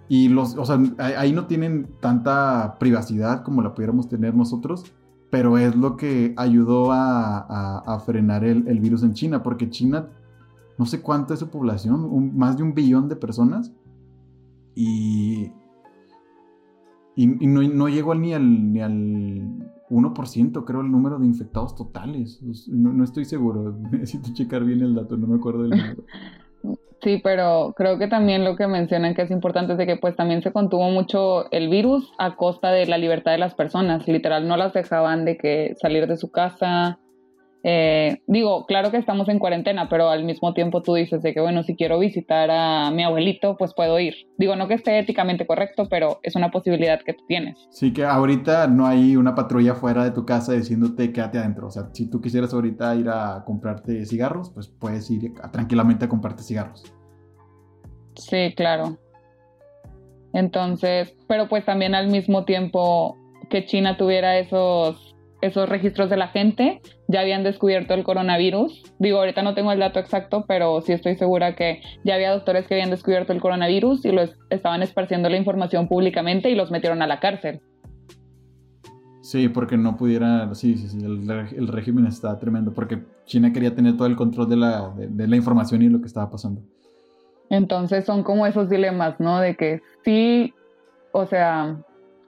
Y 0.07 0.29
los, 0.29 0.55
o 0.55 0.63
sea, 0.63 0.79
ahí 0.97 1.33
no 1.33 1.45
tienen 1.45 1.89
tanta 1.99 2.77
privacidad 2.79 3.43
como 3.43 3.61
la 3.61 3.73
pudiéramos 3.73 4.07
tener 4.07 4.33
nosotros, 4.33 4.93
pero 5.29 5.57
es 5.57 5.75
lo 5.75 5.97
que 5.97 6.35
ayudó 6.37 6.93
a, 6.93 8.01
frenar 8.05 8.45
el, 8.45 8.79
virus 8.79 9.03
en 9.03 9.11
China, 9.11 9.43
porque 9.43 9.69
China, 9.69 10.07
no 10.77 10.85
sé 10.85 11.01
cuánto 11.01 11.33
es 11.33 11.41
su 11.41 11.49
población, 11.49 12.33
más 12.37 12.55
de 12.55 12.63
un 12.63 12.73
billón 12.73 13.09
de 13.09 13.17
personas, 13.17 13.73
y, 14.73 15.51
y, 17.17 17.27
no, 17.27 17.89
llegó 17.89 18.15
ni 18.15 18.33
al, 18.33 18.71
ni 18.71 18.79
al 18.79 19.66
1%, 19.89 20.65
creo, 20.65 20.81
el 20.81 20.91
número 20.91 21.19
de 21.19 21.25
infectados 21.25 21.75
totales. 21.75 22.41
No, 22.67 22.93
no 22.93 23.03
estoy 23.03 23.25
seguro, 23.25 23.77
necesito 23.91 24.33
checar 24.33 24.63
bien 24.63 24.81
el 24.81 24.95
dato, 24.95 25.17
no 25.17 25.27
me 25.27 25.35
acuerdo 25.35 25.63
del 25.63 25.71
número. 25.71 26.03
Sí, 27.03 27.21
pero 27.23 27.73
creo 27.77 27.99
que 27.99 28.07
también 28.07 28.43
lo 28.43 28.55
que 28.55 28.65
mencionan 28.65 29.13
que 29.13 29.21
es 29.21 29.29
importante 29.29 29.73
es 29.73 29.77
de 29.77 29.85
que 29.85 29.97
pues 29.97 30.15
también 30.15 30.41
se 30.41 30.51
contuvo 30.51 30.89
mucho 30.89 31.49
el 31.51 31.69
virus 31.69 32.11
a 32.17 32.35
costa 32.35 32.71
de 32.71 32.87
la 32.87 32.97
libertad 32.97 33.31
de 33.31 33.37
las 33.37 33.53
personas. 33.53 34.07
Literal, 34.07 34.47
no 34.47 34.57
las 34.57 34.73
dejaban 34.73 35.23
de 35.23 35.37
que 35.37 35.75
salir 35.79 36.07
de 36.07 36.17
su 36.17 36.31
casa, 36.31 36.99
eh, 37.63 38.21
digo, 38.27 38.65
claro 38.65 38.91
que 38.91 38.97
estamos 38.97 39.27
en 39.29 39.39
cuarentena, 39.39 39.89
pero 39.89 40.09
al 40.09 40.23
mismo 40.23 40.53
tiempo 40.53 40.81
tú 40.81 40.93
dices 40.93 41.21
de 41.21 41.33
que, 41.33 41.41
bueno, 41.41 41.63
si 41.63 41.75
quiero 41.75 41.99
visitar 41.99 42.49
a 42.51 42.91
mi 42.91 43.03
abuelito, 43.03 43.57
pues 43.57 43.73
puedo 43.73 43.99
ir. 43.99 44.13
Digo, 44.37 44.55
no 44.55 44.67
que 44.67 44.75
esté 44.75 44.99
éticamente 44.99 45.47
correcto, 45.47 45.87
pero 45.89 46.19
es 46.23 46.35
una 46.35 46.51
posibilidad 46.51 46.99
que 47.01 47.13
tú 47.13 47.23
tienes. 47.27 47.57
Sí, 47.71 47.91
que 47.91 48.05
ahorita 48.05 48.67
no 48.67 48.85
hay 48.85 49.15
una 49.15 49.35
patrulla 49.35 49.75
fuera 49.75 50.03
de 50.03 50.11
tu 50.11 50.25
casa 50.25 50.53
diciéndote 50.53 51.11
quédate 51.11 51.39
adentro. 51.39 51.67
O 51.67 51.71
sea, 51.71 51.89
si 51.93 52.09
tú 52.09 52.21
quisieras 52.21 52.53
ahorita 52.53 52.95
ir 52.95 53.09
a 53.09 53.43
comprarte 53.45 54.05
cigarros, 54.05 54.51
pues 54.51 54.67
puedes 54.67 55.09
ir 55.09 55.33
tranquilamente 55.51 56.05
a 56.05 56.09
comprarte 56.09 56.43
cigarros. 56.43 56.83
Sí, 58.15 58.53
claro. 58.55 58.97
Entonces, 60.33 61.15
pero 61.27 61.47
pues 61.47 61.65
también 61.65 61.95
al 61.95 62.09
mismo 62.09 62.45
tiempo 62.45 63.17
que 63.49 63.65
China 63.65 63.97
tuviera 63.97 64.37
esos 64.37 65.16
esos 65.41 65.69
registros 65.69 66.09
de 66.09 66.17
la 66.17 66.29
gente 66.29 66.81
ya 67.07 67.21
habían 67.21 67.43
descubierto 67.43 67.93
el 67.93 68.03
coronavirus. 68.03 68.83
Digo, 68.99 69.19
ahorita 69.19 69.43
no 69.43 69.53
tengo 69.53 69.71
el 69.71 69.79
dato 69.79 69.99
exacto, 69.99 70.45
pero 70.47 70.81
sí 70.81 70.93
estoy 70.93 71.15
segura 71.15 71.55
que 71.55 71.81
ya 72.03 72.15
había 72.15 72.31
doctores 72.31 72.67
que 72.67 72.73
habían 72.75 72.89
descubierto 72.89 73.33
el 73.33 73.41
coronavirus 73.41 74.05
y 74.05 74.11
los 74.11 74.37
estaban 74.49 74.81
esparciendo 74.81 75.29
la 75.29 75.37
información 75.37 75.87
públicamente 75.87 76.49
y 76.49 76.55
los 76.55 76.71
metieron 76.71 77.01
a 77.01 77.07
la 77.07 77.19
cárcel. 77.19 77.61
Sí, 79.21 79.49
porque 79.49 79.77
no 79.77 79.97
pudiera, 79.97 80.53
sí, 80.55 80.77
sí, 80.77 80.87
sí, 80.87 81.03
el, 81.03 81.67
régimen 81.67 82.07
está 82.07 82.39
tremendo, 82.39 82.73
porque 82.73 83.03
China 83.25 83.51
quería 83.51 83.75
tener 83.75 83.97
todo 83.97 84.07
el 84.07 84.15
control 84.15 84.47
de 84.47 84.55
la, 84.55 84.93
de 84.95 85.27
la 85.27 85.35
información 85.35 85.81
y 85.81 85.89
lo 85.89 85.99
que 85.99 86.07
estaba 86.07 86.29
pasando. 86.29 86.61
Entonces 87.49 88.05
son 88.05 88.23
como 88.23 88.45
esos 88.45 88.69
dilemas, 88.69 89.19
¿no? 89.19 89.39
De 89.39 89.55
que 89.55 89.81
sí, 90.03 90.53
o 91.11 91.25
sea, 91.25 91.77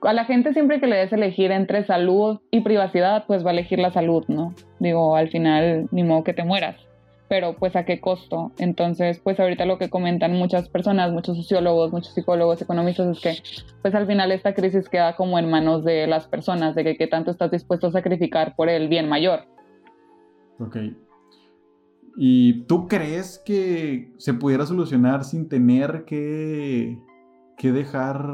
a 0.02 0.12
la 0.12 0.24
gente 0.24 0.52
siempre 0.52 0.80
que 0.80 0.86
le 0.86 0.96
des 0.96 1.12
elegir 1.12 1.50
entre 1.50 1.84
salud 1.84 2.40
y 2.50 2.60
privacidad, 2.60 3.24
pues 3.26 3.44
va 3.44 3.50
a 3.50 3.52
elegir 3.52 3.78
la 3.78 3.92
salud, 3.92 4.24
¿no? 4.28 4.54
Digo, 4.78 5.16
al 5.16 5.28
final, 5.28 5.88
ni 5.90 6.02
modo 6.02 6.24
que 6.24 6.32
te 6.32 6.44
mueras, 6.44 6.76
pero 7.28 7.54
pues 7.54 7.76
a 7.76 7.84
qué 7.84 8.00
costo. 8.00 8.52
Entonces, 8.58 9.20
pues 9.22 9.38
ahorita 9.38 9.66
lo 9.66 9.78
que 9.78 9.90
comentan 9.90 10.32
muchas 10.32 10.68
personas, 10.68 11.12
muchos 11.12 11.36
sociólogos, 11.36 11.92
muchos 11.92 12.14
psicólogos, 12.14 12.62
economistas, 12.62 13.16
es 13.16 13.22
que 13.22 13.42
pues 13.82 13.94
al 13.94 14.06
final 14.06 14.32
esta 14.32 14.54
crisis 14.54 14.88
queda 14.88 15.16
como 15.16 15.38
en 15.38 15.50
manos 15.50 15.84
de 15.84 16.06
las 16.06 16.26
personas, 16.26 16.74
de 16.74 16.84
que 16.84 16.96
qué 16.96 17.06
tanto 17.06 17.30
estás 17.30 17.50
dispuesto 17.50 17.88
a 17.88 17.92
sacrificar 17.92 18.54
por 18.56 18.68
el 18.68 18.88
bien 18.88 19.08
mayor. 19.08 19.40
Ok. 20.58 20.76
¿Y 22.16 22.64
tú 22.64 22.88
crees 22.88 23.40
que 23.44 24.12
se 24.18 24.34
pudiera 24.34 24.66
solucionar 24.66 25.24
sin 25.24 25.48
tener 25.48 26.04
que, 26.04 26.98
que 27.56 27.72
dejar 27.72 28.26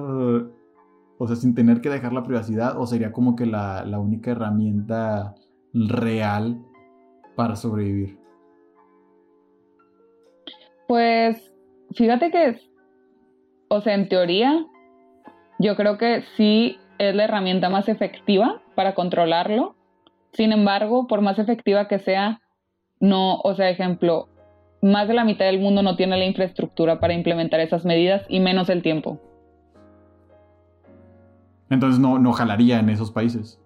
o 1.19 1.27
sea, 1.27 1.37
sin 1.37 1.55
tener 1.55 1.81
que 1.81 1.89
dejar 1.89 2.13
la 2.13 2.25
privacidad, 2.25 2.79
o 2.79 2.87
sería 2.87 3.13
como 3.13 3.37
que 3.37 3.47
la, 3.47 3.85
única 3.99 4.33
herramienta 4.33 5.35
real 5.73 6.63
para 7.35 7.57
sobrevivir. 7.57 8.19
Pues 10.87 11.53
fíjate 11.93 12.31
que, 12.31 12.61
o 13.69 13.81
sea, 13.81 13.95
en 13.95 14.09
teoría, 14.09 14.67
yo 15.59 15.75
creo 15.77 15.99
que 15.99 16.23
sí 16.37 16.79
es 16.99 17.15
la 17.15 17.25
herramienta 17.25 17.69
más 17.71 17.89
efectiva 17.89 18.63
para 18.75 18.95
controlarlo. 18.95 19.75
Sin 20.33 20.53
embargo, 20.53 21.07
por 21.07 21.23
más 21.23 21.39
efectiva 21.39 21.89
que 21.89 21.99
sea, 21.99 22.41
no, 23.01 23.37
o 23.41 23.55
sea, 23.55 23.71
ejemplo, 23.71 24.29
más 24.83 25.09
de 25.09 25.15
la 25.15 25.25
mitad 25.25 25.47
del 25.47 25.61
mundo 25.61 25.83
no 25.83 25.97
tiene 25.97 26.19
la 26.19 26.27
infraestructura 26.27 27.01
para 27.01 27.15
implementar 27.15 27.61
esas 27.61 27.85
medidas 27.85 28.25
y 28.29 28.41
menos 28.41 28.69
el 28.69 28.83
tiempo. 28.83 29.21
Entonces 31.71 32.01
no, 32.01 32.19
no 32.19 32.33
jalaría 32.33 32.79
en 32.79 32.89
esos 32.91 33.11
países. 33.11 33.61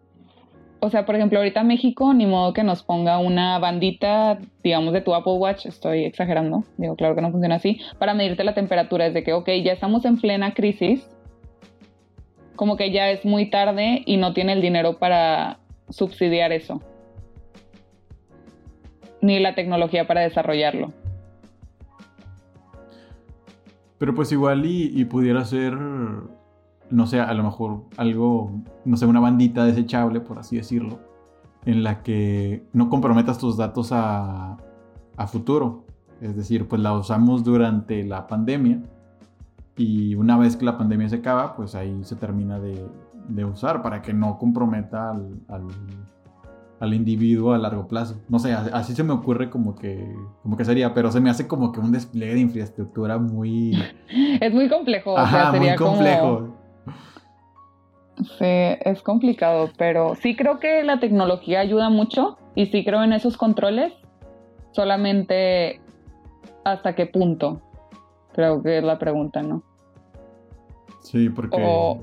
O 0.82 0.88
sea, 0.88 1.04
por 1.04 1.14
ejemplo, 1.14 1.38
ahorita 1.38 1.62
México, 1.62 2.14
ni 2.14 2.24
modo 2.24 2.54
que 2.54 2.64
nos 2.64 2.82
ponga 2.82 3.18
una 3.18 3.58
bandita, 3.58 4.38
digamos, 4.64 4.94
de 4.94 5.02
tu 5.02 5.14
Apple 5.14 5.34
Watch, 5.34 5.66
estoy 5.66 6.04
exagerando, 6.04 6.64
digo, 6.78 6.96
claro 6.96 7.14
que 7.14 7.20
no 7.20 7.30
funciona 7.30 7.56
así, 7.56 7.80
para 7.98 8.14
medirte 8.14 8.44
la 8.44 8.54
temperatura. 8.54 9.06
Es 9.06 9.12
de 9.12 9.22
que, 9.22 9.34
ok, 9.34 9.46
ya 9.62 9.72
estamos 9.72 10.06
en 10.06 10.18
plena 10.18 10.54
crisis, 10.54 11.06
como 12.56 12.78
que 12.78 12.92
ya 12.92 13.10
es 13.10 13.26
muy 13.26 13.50
tarde 13.50 14.02
y 14.06 14.16
no 14.16 14.32
tiene 14.32 14.54
el 14.54 14.62
dinero 14.62 14.98
para 14.98 15.58
subsidiar 15.90 16.50
eso, 16.50 16.80
ni 19.20 19.38
la 19.38 19.54
tecnología 19.54 20.06
para 20.06 20.22
desarrollarlo. 20.22 20.94
Pero 23.98 24.14
pues 24.14 24.32
igual 24.32 24.64
y, 24.64 24.98
y 24.98 25.04
pudiera 25.04 25.44
ser 25.44 25.74
no 26.90 27.06
sé, 27.06 27.20
a 27.20 27.32
lo 27.34 27.44
mejor 27.44 27.84
algo, 27.96 28.50
no 28.84 28.96
sé, 28.96 29.06
una 29.06 29.20
bandita 29.20 29.64
desechable, 29.64 30.20
por 30.20 30.38
así 30.38 30.56
decirlo, 30.56 30.98
en 31.64 31.82
la 31.82 32.02
que 32.02 32.64
no 32.72 32.88
comprometas 32.88 33.38
tus 33.38 33.56
datos 33.56 33.90
a, 33.92 34.56
futuro. 35.26 35.84
Es 36.22 36.34
decir, 36.34 36.66
pues 36.66 36.80
la 36.80 36.94
usamos 36.94 37.44
durante 37.44 38.04
la 38.04 38.26
pandemia 38.26 38.80
y 39.76 40.14
una 40.14 40.38
vez 40.38 40.56
que 40.56 40.64
la 40.64 40.78
pandemia 40.78 41.10
se 41.10 41.16
acaba, 41.16 41.54
pues 41.54 41.74
ahí 41.74 42.02
se 42.04 42.16
termina 42.16 42.58
de, 42.58 42.88
usar 43.44 43.82
para 43.82 44.00
que 44.00 44.14
no 44.14 44.38
comprometa 44.38 45.10
al, 46.80 46.94
individuo 46.94 47.52
a 47.52 47.58
largo 47.58 47.86
plazo. 47.86 48.18
No 48.30 48.38
sé, 48.38 48.54
así 48.54 48.94
se 48.94 49.04
me 49.04 49.12
ocurre 49.12 49.50
como 49.50 49.74
que, 49.74 50.14
como 50.42 50.56
que 50.56 50.64
sería, 50.64 50.94
pero 50.94 51.12
se 51.12 51.20
me 51.20 51.28
hace 51.28 51.46
como 51.46 51.70
que 51.70 51.80
un 51.80 51.92
despliegue 51.92 52.34
de 52.34 52.40
infraestructura 52.40 53.18
muy... 53.18 53.78
Es 54.40 54.54
muy 54.54 54.70
complejo. 54.70 55.14
muy 55.58 55.76
complejo. 55.76 56.59
Sí, 58.38 58.44
es 58.44 59.02
complicado, 59.02 59.70
pero 59.78 60.14
sí 60.14 60.36
creo 60.36 60.58
que 60.58 60.82
la 60.82 61.00
tecnología 61.00 61.60
ayuda 61.60 61.88
mucho 61.88 62.38
y 62.54 62.66
sí 62.66 62.84
creo 62.84 63.02
en 63.02 63.12
esos 63.12 63.36
controles, 63.36 63.92
solamente 64.72 65.80
hasta 66.64 66.94
qué 66.94 67.06
punto, 67.06 67.62
creo 68.32 68.62
que 68.62 68.78
es 68.78 68.84
la 68.84 68.98
pregunta, 68.98 69.42
¿no? 69.42 69.62
Sí, 71.02 71.30
porque... 71.30 71.56
O, 71.58 72.02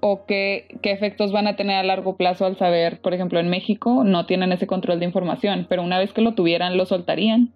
o 0.00 0.26
qué, 0.26 0.78
qué 0.82 0.92
efectos 0.92 1.32
van 1.32 1.46
a 1.46 1.56
tener 1.56 1.76
a 1.76 1.82
largo 1.82 2.16
plazo 2.16 2.44
al 2.44 2.56
saber, 2.56 3.00
por 3.00 3.14
ejemplo, 3.14 3.40
en 3.40 3.48
México 3.48 4.04
no 4.04 4.26
tienen 4.26 4.52
ese 4.52 4.66
control 4.66 5.00
de 5.00 5.06
información, 5.06 5.66
pero 5.68 5.82
una 5.82 5.98
vez 5.98 6.12
que 6.12 6.20
lo 6.20 6.34
tuvieran, 6.34 6.76
lo 6.76 6.86
soltarían. 6.86 7.52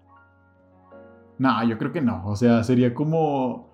No, 1.38 1.62
yo 1.64 1.78
creo 1.78 1.92
que 1.92 2.00
no, 2.00 2.22
o 2.26 2.36
sea, 2.36 2.64
sería 2.64 2.94
como 2.94 3.71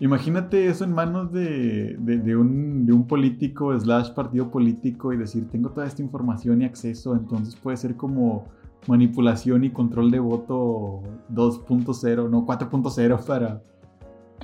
Imagínate 0.00 0.66
eso 0.66 0.84
en 0.84 0.92
manos 0.92 1.32
de, 1.32 1.96
de, 1.98 2.36
un, 2.36 2.84
de, 2.84 2.92
un, 2.92 3.06
político 3.06 3.78
slash 3.78 4.10
partido 4.10 4.50
político 4.50 5.12
y 5.12 5.16
decir, 5.16 5.48
tengo 5.50 5.70
toda 5.70 5.86
esta 5.86 6.02
información 6.02 6.62
y 6.62 6.64
acceso, 6.64 7.14
entonces 7.14 7.54
puede 7.54 7.76
ser 7.76 7.96
como 7.96 8.46
manipulación 8.86 9.64
y 9.64 9.70
control 9.70 10.10
de 10.10 10.18
voto 10.18 11.00
2.0, 11.32 12.28
no 12.28 12.44
4.0 12.44 13.24
para... 13.24 13.60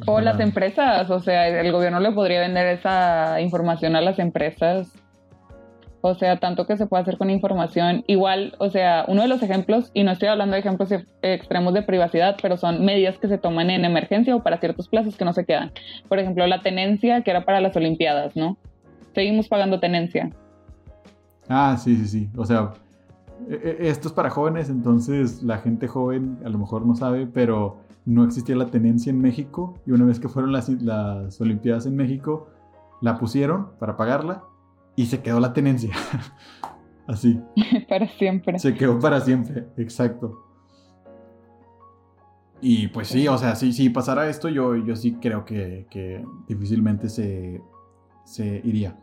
O 0.06 0.20
las 0.20 0.40
empresas, 0.40 1.10
o 1.10 1.20
sea, 1.20 1.48
el 1.48 1.72
gobierno 1.72 2.00
le 2.00 2.12
podría 2.12 2.40
vender 2.40 2.66
esa 2.68 3.40
información 3.40 3.96
a 3.96 4.00
las 4.00 4.18
empresas 4.18 4.90
o 6.02 6.14
sea, 6.14 6.38
tanto 6.38 6.66
que 6.66 6.76
se 6.76 6.86
puede 6.86 7.02
hacer 7.02 7.18
con 7.18 7.30
información. 7.30 8.04
Igual, 8.06 8.54
o 8.58 8.70
sea, 8.70 9.04
uno 9.08 9.22
de 9.22 9.28
los 9.28 9.42
ejemplos, 9.42 9.90
y 9.92 10.02
no 10.04 10.12
estoy 10.12 10.28
hablando 10.28 10.54
de 10.54 10.60
ejemplos 10.60 10.90
extremos 11.22 11.74
de 11.74 11.82
privacidad, 11.82 12.36
pero 12.40 12.56
son 12.56 12.84
medidas 12.84 13.18
que 13.18 13.28
se 13.28 13.38
toman 13.38 13.70
en 13.70 13.84
emergencia 13.84 14.34
o 14.34 14.42
para 14.42 14.58
ciertos 14.58 14.88
plazos 14.88 15.16
que 15.16 15.24
no 15.24 15.32
se 15.32 15.44
quedan. 15.44 15.72
Por 16.08 16.18
ejemplo, 16.18 16.46
la 16.46 16.62
tenencia, 16.62 17.22
que 17.22 17.30
era 17.30 17.44
para 17.44 17.60
las 17.60 17.76
Olimpiadas, 17.76 18.34
¿no? 18.36 18.56
Seguimos 19.14 19.48
pagando 19.48 19.80
tenencia. 19.80 20.30
Ah, 21.48 21.76
sí, 21.78 21.96
sí, 21.96 22.06
sí. 22.06 22.30
O 22.36 22.46
sea, 22.46 22.72
e, 23.48 23.54
e, 23.54 23.88
esto 23.88 24.08
es 24.08 24.14
para 24.14 24.30
jóvenes, 24.30 24.70
entonces 24.70 25.42
la 25.42 25.58
gente 25.58 25.86
joven 25.88 26.38
a 26.44 26.48
lo 26.48 26.58
mejor 26.58 26.86
no 26.86 26.94
sabe, 26.94 27.26
pero 27.26 27.78
no 28.06 28.24
existía 28.24 28.56
la 28.56 28.66
tenencia 28.66 29.10
en 29.10 29.20
México 29.20 29.74
y 29.86 29.90
una 29.90 30.06
vez 30.06 30.18
que 30.18 30.28
fueron 30.28 30.52
las, 30.52 30.68
las 30.68 31.40
Olimpiadas 31.40 31.84
en 31.86 31.96
México, 31.96 32.48
la 33.02 33.18
pusieron 33.18 33.68
para 33.78 33.96
pagarla 33.96 34.44
y 34.96 35.07
se 35.07 35.22
quedó 35.22 35.40
la 35.40 35.53
tenencia. 35.53 35.94
Así. 37.07 37.40
para 37.88 38.09
siempre. 38.09 38.59
Se 38.59 38.74
quedó 38.74 38.98
para 38.98 39.20
siempre, 39.20 39.66
exacto. 39.76 40.46
Y 42.61 42.88
pues 42.88 43.09
sí, 43.09 43.26
o 43.26 43.38
sea, 43.38 43.57
si, 43.57 43.72
si 43.72 43.88
pasara 43.88 44.29
esto, 44.29 44.48
yo, 44.48 44.76
yo 44.76 44.94
sí 44.94 45.14
creo 45.14 45.44
que, 45.44 45.87
que 45.90 46.22
difícilmente 46.46 47.09
se, 47.09 47.62
se, 48.24 48.61
iría. 48.64 48.98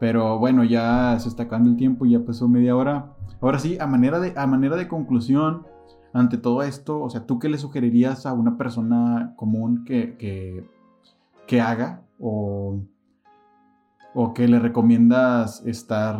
Pero 0.00 0.38
bueno, 0.38 0.64
ya 0.64 1.16
se 1.20 1.28
está 1.28 1.44
acabando 1.44 1.70
el 1.70 1.76
tiempo, 1.76 2.06
ya 2.06 2.24
pasó 2.24 2.48
media 2.48 2.74
hora. 2.74 3.12
Ahora 3.40 3.58
sí, 3.58 3.76
a 3.78 3.86
manera 3.86 4.18
de, 4.18 4.32
a 4.34 4.46
manera 4.46 4.76
de 4.76 4.88
conclusión, 4.88 5.66
ante 6.14 6.38
todo 6.38 6.62
esto, 6.62 7.00
o 7.00 7.10
sea, 7.10 7.26
¿tú 7.26 7.38
qué 7.38 7.48
le 7.48 7.58
sugerirías 7.58 8.24
a 8.24 8.32
una 8.32 8.56
persona 8.56 9.34
común 9.36 9.84
que, 9.84 10.16
que, 10.16 10.64
que 11.46 11.60
haga? 11.60 12.02
O 12.18 12.80
o 14.14 14.34
que 14.34 14.48
le 14.48 14.58
recomiendas 14.58 15.62
estar 15.66 16.18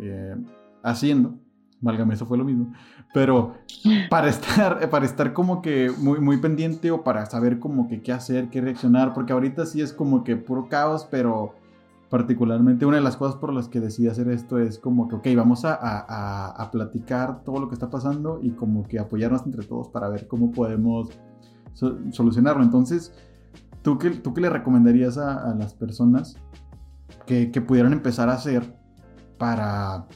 eh, 0.00 0.36
haciendo. 0.82 1.34
Válgame, 1.80 2.14
eso 2.14 2.26
fue 2.26 2.38
lo 2.38 2.44
mismo. 2.44 2.72
Pero 3.12 3.54
para 4.08 4.28
estar, 4.28 4.88
para 4.90 5.04
estar 5.04 5.32
como 5.32 5.60
que 5.62 5.90
muy, 5.98 6.20
muy 6.20 6.38
pendiente 6.38 6.90
o 6.90 7.02
para 7.02 7.26
saber 7.26 7.58
como 7.58 7.88
que 7.88 8.02
qué 8.02 8.12
hacer, 8.12 8.48
qué 8.48 8.60
reaccionar, 8.60 9.12
porque 9.12 9.32
ahorita 9.32 9.66
sí 9.66 9.80
es 9.80 9.92
como 9.92 10.24
que 10.24 10.36
puro 10.36 10.68
caos, 10.68 11.06
pero 11.10 11.54
particularmente 12.08 12.84
una 12.84 12.98
de 12.98 13.02
las 13.02 13.16
cosas 13.16 13.36
por 13.36 13.54
las 13.54 13.68
que 13.68 13.80
decidí 13.80 14.06
hacer 14.06 14.28
esto 14.28 14.58
es 14.58 14.78
como 14.78 15.08
que, 15.08 15.14
ok, 15.16 15.28
vamos 15.34 15.64
a, 15.64 15.78
a, 15.80 16.70
platicar 16.70 17.42
todo 17.42 17.58
lo 17.58 17.68
que 17.68 17.74
está 17.74 17.88
pasando 17.88 18.38
y 18.42 18.50
como 18.50 18.86
que 18.86 18.98
apoyarnos 18.98 19.46
entre 19.46 19.64
todos 19.64 19.88
para 19.88 20.10
ver 20.10 20.28
cómo 20.28 20.52
podemos 20.52 21.08
solucionarlo. 21.72 22.62
Entonces, 22.62 23.14
¿tú 23.80 23.98
qué, 23.98 24.10
¿tú 24.10 24.34
qué 24.34 24.42
le 24.42 24.50
recomendarías 24.50 25.16
a, 25.16 25.50
a 25.50 25.54
las 25.54 25.72
personas 25.72 26.36
que, 27.26 27.60
pudieran 27.60 27.92
empezar 27.92 28.28
a 28.28 28.34
hacer 28.34 28.76
para, 29.38 30.06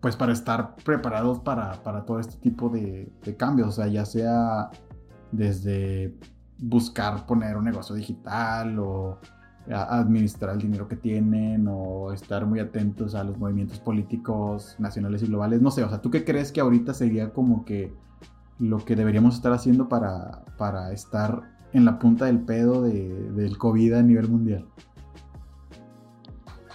pues 0.00 0.16
para 0.16 0.32
estar 0.32 0.76
preparados 0.76 1.40
para, 1.40 1.80
todo 2.06 2.18
este 2.18 2.36
tipo 2.36 2.68
de, 2.68 3.12
cambios, 3.38 3.68
o 3.68 3.72
sea, 3.72 3.86
ya 3.86 4.04
sea 4.04 4.70
desde 5.32 6.14
buscar 6.58 7.26
poner 7.26 7.56
un 7.56 7.64
negocio 7.64 7.94
digital 7.94 8.78
o 8.78 9.18
administrar 9.68 10.54
el 10.54 10.60
dinero 10.60 10.86
que 10.86 10.96
tienen 10.96 11.66
o 11.68 12.12
estar 12.12 12.44
muy 12.44 12.60
atentos 12.60 13.14
a 13.14 13.24
los 13.24 13.38
movimientos 13.38 13.80
políticos 13.80 14.76
nacionales 14.78 15.22
y 15.22 15.26
globales, 15.26 15.62
no 15.62 15.70
sé, 15.70 15.82
o 15.82 15.88
sea, 15.88 16.02
¿tú 16.02 16.10
qué 16.10 16.24
crees 16.24 16.52
que 16.52 16.60
ahorita 16.60 16.92
sería 16.92 17.32
como 17.32 17.64
que 17.64 17.94
lo 18.58 18.84
que 18.84 18.94
deberíamos 18.94 19.34
estar 19.34 19.52
haciendo 19.52 19.88
para, 19.88 20.44
para 20.58 20.92
estar 20.92 21.54
en 21.72 21.84
la 21.84 21.98
punta 21.98 22.26
del 22.26 22.40
pedo 22.40 22.82
del 22.82 23.58
COVID 23.58 23.94
a 23.94 24.02
nivel 24.02 24.28
mundial? 24.28 24.66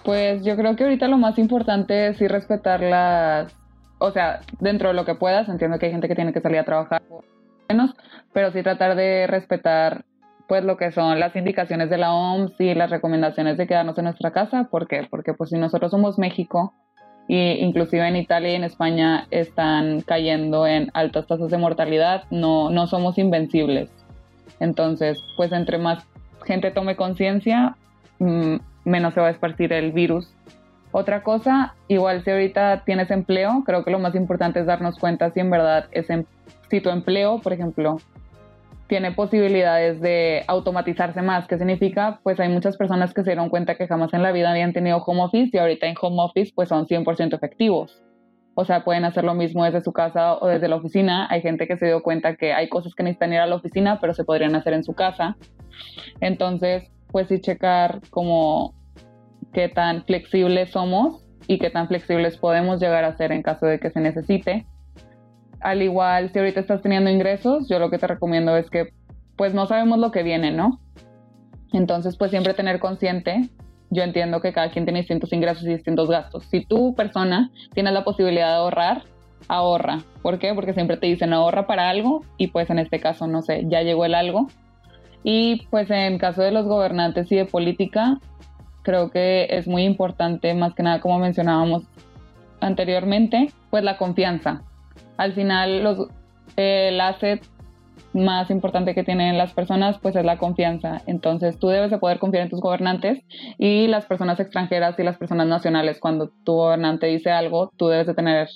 Pues 0.03 0.43
yo 0.43 0.55
creo 0.55 0.75
que 0.75 0.83
ahorita 0.83 1.07
lo 1.07 1.17
más 1.17 1.37
importante 1.37 2.07
es 2.07 2.17
sí 2.17 2.27
respetar 2.27 2.81
las, 2.81 3.53
o 3.97 4.11
sea, 4.11 4.41
dentro 4.59 4.89
de 4.89 4.95
lo 4.95 5.05
que 5.05 5.15
puedas, 5.15 5.49
entiendo 5.49 5.77
que 5.77 5.87
hay 5.87 5.91
gente 5.91 6.07
que 6.07 6.15
tiene 6.15 6.33
que 6.33 6.41
salir 6.41 6.59
a 6.59 6.65
trabajar 6.65 7.01
menos, 7.67 7.95
pero 8.33 8.51
sí 8.51 8.63
tratar 8.63 8.95
de 8.95 9.27
respetar 9.27 10.05
pues 10.47 10.63
lo 10.63 10.77
que 10.77 10.91
son 10.91 11.19
las 11.19 11.35
indicaciones 11.35 11.91
de 11.91 11.97
la 11.99 12.11
OMS 12.11 12.59
y 12.59 12.73
las 12.73 12.89
recomendaciones 12.89 13.55
de 13.57 13.67
quedarnos 13.67 13.97
en 13.99 14.05
nuestra 14.05 14.31
casa, 14.31 14.63
¿por 14.71 14.87
qué? 14.87 15.05
Porque 15.07 15.35
pues 15.35 15.51
si 15.51 15.57
nosotros 15.57 15.91
somos 15.91 16.17
México 16.17 16.73
y 17.27 17.37
inclusive 17.63 18.07
en 18.07 18.15
Italia 18.15 18.53
y 18.53 18.55
en 18.55 18.63
España 18.63 19.27
están 19.29 20.01
cayendo 20.01 20.65
en 20.65 20.89
altas 20.95 21.27
tasas 21.27 21.51
de 21.51 21.59
mortalidad, 21.59 22.23
no, 22.31 22.71
no 22.71 22.87
somos 22.87 23.19
invencibles. 23.19 23.91
Entonces, 24.59 25.23
pues 25.37 25.51
entre 25.51 25.77
más 25.77 26.03
gente 26.43 26.71
tome 26.71 26.95
conciencia, 26.95 27.75
mm, 28.17 28.55
menos 28.85 29.13
se 29.13 29.21
va 29.21 29.27
a 29.27 29.31
esparcir 29.31 29.73
el 29.73 29.91
virus. 29.91 30.33
Otra 30.91 31.21
cosa, 31.21 31.75
igual 31.87 32.23
si 32.23 32.31
ahorita 32.31 32.83
tienes 32.83 33.11
empleo, 33.11 33.63
creo 33.65 33.83
que 33.83 33.91
lo 33.91 33.99
más 33.99 34.15
importante 34.15 34.59
es 34.59 34.65
darnos 34.65 34.97
cuenta 34.97 35.29
si 35.31 35.39
en 35.39 35.51
verdad 35.51 35.85
es 35.91 36.09
em, 36.09 36.25
si 36.69 36.81
tu 36.81 36.89
empleo, 36.89 37.39
por 37.39 37.53
ejemplo, 37.53 37.97
tiene 38.87 39.11
posibilidades 39.11 40.01
de 40.01 40.43
automatizarse 40.47 41.21
más. 41.21 41.47
¿Qué 41.47 41.57
significa? 41.57 42.19
Pues 42.23 42.39
hay 42.39 42.49
muchas 42.49 42.75
personas 42.75 43.13
que 43.13 43.21
se 43.21 43.29
dieron 43.29 43.49
cuenta 43.49 43.75
que 43.75 43.87
jamás 43.87 44.13
en 44.13 44.23
la 44.23 44.31
vida 44.31 44.49
habían 44.49 44.73
tenido 44.73 44.97
home 44.97 45.21
office 45.21 45.51
y 45.53 45.59
ahorita 45.59 45.85
en 45.85 45.95
home 46.01 46.23
office 46.23 46.51
pues 46.55 46.69
son 46.69 46.87
100% 46.87 47.35
efectivos. 47.35 48.01
O 48.55 48.65
sea, 48.65 48.83
pueden 48.83 49.05
hacer 49.05 49.23
lo 49.23 49.35
mismo 49.35 49.63
desde 49.63 49.81
su 49.81 49.93
casa 49.93 50.33
o 50.33 50.47
desde 50.47 50.67
la 50.67 50.77
oficina. 50.77 51.27
Hay 51.29 51.41
gente 51.41 51.67
que 51.67 51.77
se 51.77 51.85
dio 51.85 52.01
cuenta 52.01 52.35
que 52.35 52.51
hay 52.51 52.67
cosas 52.67 52.95
que 52.95 53.03
necesitan 53.03 53.31
ir 53.31 53.39
a 53.39 53.45
la 53.45 53.55
oficina, 53.55 53.99
pero 54.01 54.15
se 54.15 54.23
podrían 54.23 54.55
hacer 54.55 54.73
en 54.73 54.83
su 54.83 54.93
casa. 54.93 55.37
Entonces, 56.19 56.91
pues 57.11 57.27
sí 57.27 57.39
checar 57.39 58.01
como 58.09 58.73
qué 59.53 59.69
tan 59.69 60.03
flexibles 60.05 60.71
somos 60.71 61.25
y 61.47 61.57
qué 61.57 61.69
tan 61.69 61.87
flexibles 61.87 62.37
podemos 62.37 62.79
llegar 62.79 63.03
a 63.03 63.17
ser 63.17 63.31
en 63.31 63.41
caso 63.41 63.65
de 63.65 63.79
que 63.79 63.89
se 63.89 63.99
necesite. 63.99 64.65
Al 65.59 65.81
igual, 65.81 66.31
si 66.31 66.39
ahorita 66.39 66.59
estás 66.59 66.81
teniendo 66.81 67.09
ingresos, 67.09 67.67
yo 67.67 67.79
lo 67.79 67.89
que 67.89 67.97
te 67.97 68.07
recomiendo 68.07 68.55
es 68.55 68.69
que 68.69 68.93
pues 69.35 69.53
no 69.53 69.65
sabemos 69.65 69.99
lo 69.99 70.11
que 70.11 70.23
viene, 70.23 70.51
¿no? 70.51 70.79
Entonces, 71.73 72.17
pues 72.17 72.31
siempre 72.31 72.53
tener 72.53 72.79
consciente. 72.79 73.49
Yo 73.89 74.03
entiendo 74.03 74.41
que 74.41 74.53
cada 74.53 74.69
quien 74.69 74.85
tiene 74.85 74.99
distintos 74.99 75.33
ingresos 75.33 75.63
y 75.63 75.69
distintos 75.69 76.09
gastos. 76.09 76.45
Si 76.45 76.65
tu 76.65 76.93
persona 76.93 77.49
tienes 77.73 77.93
la 77.93 78.03
posibilidad 78.03 78.49
de 78.49 78.55
ahorrar, 78.55 79.03
ahorra. 79.47 79.99
¿Por 80.21 80.39
qué? 80.39 80.53
Porque 80.53 80.73
siempre 80.73 80.97
te 80.97 81.07
dicen 81.07 81.33
ahorra 81.33 81.67
para 81.67 81.89
algo 81.89 82.23
y 82.37 82.47
pues 82.47 82.69
en 82.69 82.79
este 82.79 82.99
caso, 82.99 83.27
no 83.27 83.41
sé, 83.41 83.65
ya 83.67 83.81
llegó 83.81 84.05
el 84.05 84.13
algo. 84.13 84.47
Y 85.23 85.67
pues 85.69 85.89
en 85.89 86.17
caso 86.17 86.41
de 86.41 86.51
los 86.51 86.65
gobernantes 86.65 87.31
y 87.31 87.35
de 87.35 87.45
política, 87.45 88.19
creo 88.83 89.11
que 89.11 89.47
es 89.49 89.67
muy 89.67 89.83
importante, 89.83 90.53
más 90.53 90.73
que 90.73 90.83
nada 90.83 91.01
como 91.01 91.19
mencionábamos 91.19 91.83
anteriormente, 92.61 93.51
pues 93.69 93.83
la 93.83 93.97
confianza. 93.97 94.61
Al 95.17 95.33
final, 95.33 95.83
los, 95.83 96.07
el 96.55 96.99
asset 97.01 97.45
más 98.13 98.49
importante 98.49 98.95
que 98.95 99.03
tienen 99.03 99.37
las 99.37 99.53
personas, 99.53 99.99
pues 99.99 100.15
es 100.15 100.25
la 100.25 100.37
confianza. 100.37 101.01
Entonces, 101.05 101.59
tú 101.59 101.67
debes 101.67 101.91
de 101.91 101.99
poder 101.99 102.19
confiar 102.19 102.43
en 102.43 102.49
tus 102.49 102.61
gobernantes 102.61 103.19
y 103.57 103.87
las 103.87 104.05
personas 104.05 104.39
extranjeras 104.39 104.97
y 104.97 105.03
las 105.03 105.17
personas 105.17 105.47
nacionales. 105.47 105.99
Cuando 105.99 106.31
tu 106.43 106.53
gobernante 106.53 107.07
dice 107.07 107.31
algo, 107.31 107.71
tú 107.77 107.87
debes 107.87 108.07
de 108.07 108.15
tener, 108.15 108.49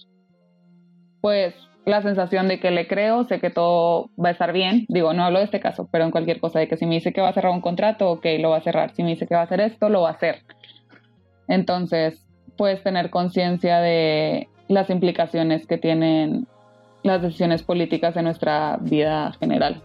pues, 1.21 1.53
la 1.85 2.01
sensación 2.01 2.47
de 2.47 2.59
que 2.59 2.71
le 2.71 2.87
creo, 2.87 3.25
sé 3.25 3.39
que 3.39 3.49
todo 3.49 4.09
va 4.23 4.29
a 4.29 4.31
estar 4.31 4.53
bien. 4.53 4.85
Digo, 4.87 5.13
no 5.13 5.23
hablo 5.23 5.39
de 5.39 5.45
este 5.45 5.59
caso, 5.59 5.87
pero 5.91 6.05
en 6.05 6.11
cualquier 6.11 6.39
cosa, 6.39 6.59
de 6.59 6.67
que 6.67 6.77
si 6.77 6.85
me 6.85 6.95
dice 6.95 7.11
que 7.11 7.21
va 7.21 7.29
a 7.29 7.33
cerrar 7.33 7.51
un 7.51 7.61
contrato, 7.61 8.09
ok, 8.09 8.25
lo 8.39 8.51
va 8.51 8.57
a 8.57 8.61
cerrar. 8.61 8.91
Si 8.91 9.03
me 9.03 9.09
dice 9.09 9.27
que 9.27 9.35
va 9.35 9.41
a 9.41 9.45
hacer 9.45 9.59
esto, 9.59 9.89
lo 9.89 10.01
va 10.01 10.09
a 10.09 10.13
hacer. 10.13 10.43
Entonces, 11.47 12.25
puedes 12.57 12.81
tener 12.83 13.09
conciencia 13.09 13.79
de 13.79 14.47
las 14.67 14.89
implicaciones 14.89 15.67
que 15.67 15.77
tienen 15.77 16.47
las 17.03 17.21
decisiones 17.21 17.63
políticas 17.63 18.15
en 18.15 18.25
nuestra 18.25 18.77
vida 18.79 19.33
general. 19.39 19.81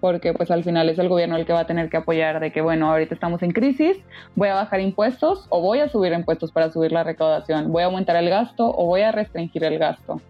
Porque 0.00 0.32
pues 0.32 0.50
al 0.50 0.64
final 0.64 0.88
es 0.88 0.98
el 0.98 1.08
gobierno 1.08 1.36
el 1.36 1.46
que 1.46 1.52
va 1.52 1.60
a 1.60 1.66
tener 1.66 1.90
que 1.90 1.98
apoyar 1.98 2.40
de 2.40 2.50
que, 2.50 2.60
bueno, 2.60 2.90
ahorita 2.90 3.14
estamos 3.14 3.42
en 3.42 3.52
crisis, 3.52 3.98
voy 4.34 4.48
a 4.48 4.54
bajar 4.54 4.80
impuestos 4.80 5.46
o 5.50 5.60
voy 5.60 5.78
a 5.80 5.88
subir 5.88 6.12
impuestos 6.12 6.50
para 6.50 6.70
subir 6.70 6.90
la 6.92 7.04
recaudación, 7.04 7.70
voy 7.70 7.82
a 7.82 7.86
aumentar 7.86 8.16
el 8.16 8.28
gasto 8.28 8.66
o 8.66 8.86
voy 8.86 9.02
a 9.02 9.12
restringir 9.12 9.62
el 9.64 9.78
gasto. 9.78 10.20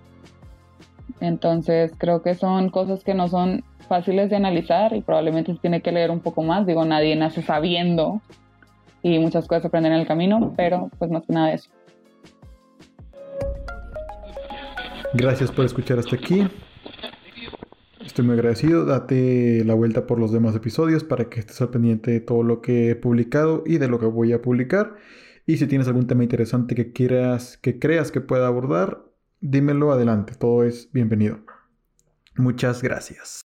Entonces 1.20 1.92
creo 1.98 2.22
que 2.22 2.34
son 2.34 2.70
cosas 2.70 3.04
que 3.04 3.14
no 3.14 3.28
son 3.28 3.64
fáciles 3.88 4.30
de 4.30 4.36
analizar 4.36 4.94
y 4.94 5.02
probablemente 5.02 5.52
se 5.52 5.58
tiene 5.58 5.82
que 5.82 5.92
leer 5.92 6.10
un 6.10 6.20
poco 6.20 6.42
más. 6.42 6.66
Digo, 6.66 6.84
nadie 6.84 7.14
nace 7.16 7.42
sabiendo 7.42 8.20
y 9.02 9.18
muchas 9.18 9.46
cosas 9.46 9.66
aprenden 9.66 9.92
en 9.92 10.00
el 10.00 10.06
camino, 10.06 10.54
pero 10.56 10.90
pues 10.98 11.10
más 11.10 11.24
que 11.26 11.32
nada 11.32 11.52
eso. 11.52 11.70
Gracias 15.14 15.50
por 15.52 15.64
escuchar 15.64 15.98
hasta 15.98 16.16
aquí. 16.16 16.48
Estoy 18.04 18.24
muy 18.24 18.34
agradecido. 18.34 18.84
Date 18.84 19.62
la 19.64 19.74
vuelta 19.74 20.06
por 20.06 20.18
los 20.18 20.32
demás 20.32 20.56
episodios 20.56 21.04
para 21.04 21.28
que 21.28 21.40
estés 21.40 21.60
al 21.60 21.68
pendiente 21.68 22.10
de 22.10 22.20
todo 22.20 22.42
lo 22.42 22.62
que 22.62 22.90
he 22.90 22.96
publicado 22.96 23.62
y 23.66 23.78
de 23.78 23.88
lo 23.88 23.98
que 23.98 24.06
voy 24.06 24.32
a 24.32 24.42
publicar. 24.42 24.94
Y 25.46 25.56
si 25.56 25.66
tienes 25.66 25.86
algún 25.88 26.06
tema 26.06 26.22
interesante 26.22 26.74
que 26.74 26.92
quieras, 26.92 27.56
que 27.58 27.78
creas 27.78 28.10
que 28.10 28.20
pueda 28.20 28.46
abordar, 28.46 29.02
dímelo 29.42 29.92
adelante. 29.92 30.34
Todo 30.34 30.64
es 30.64 30.90
bienvenido. 30.92 31.40
Muchas 32.36 32.80
gracias. 32.80 33.40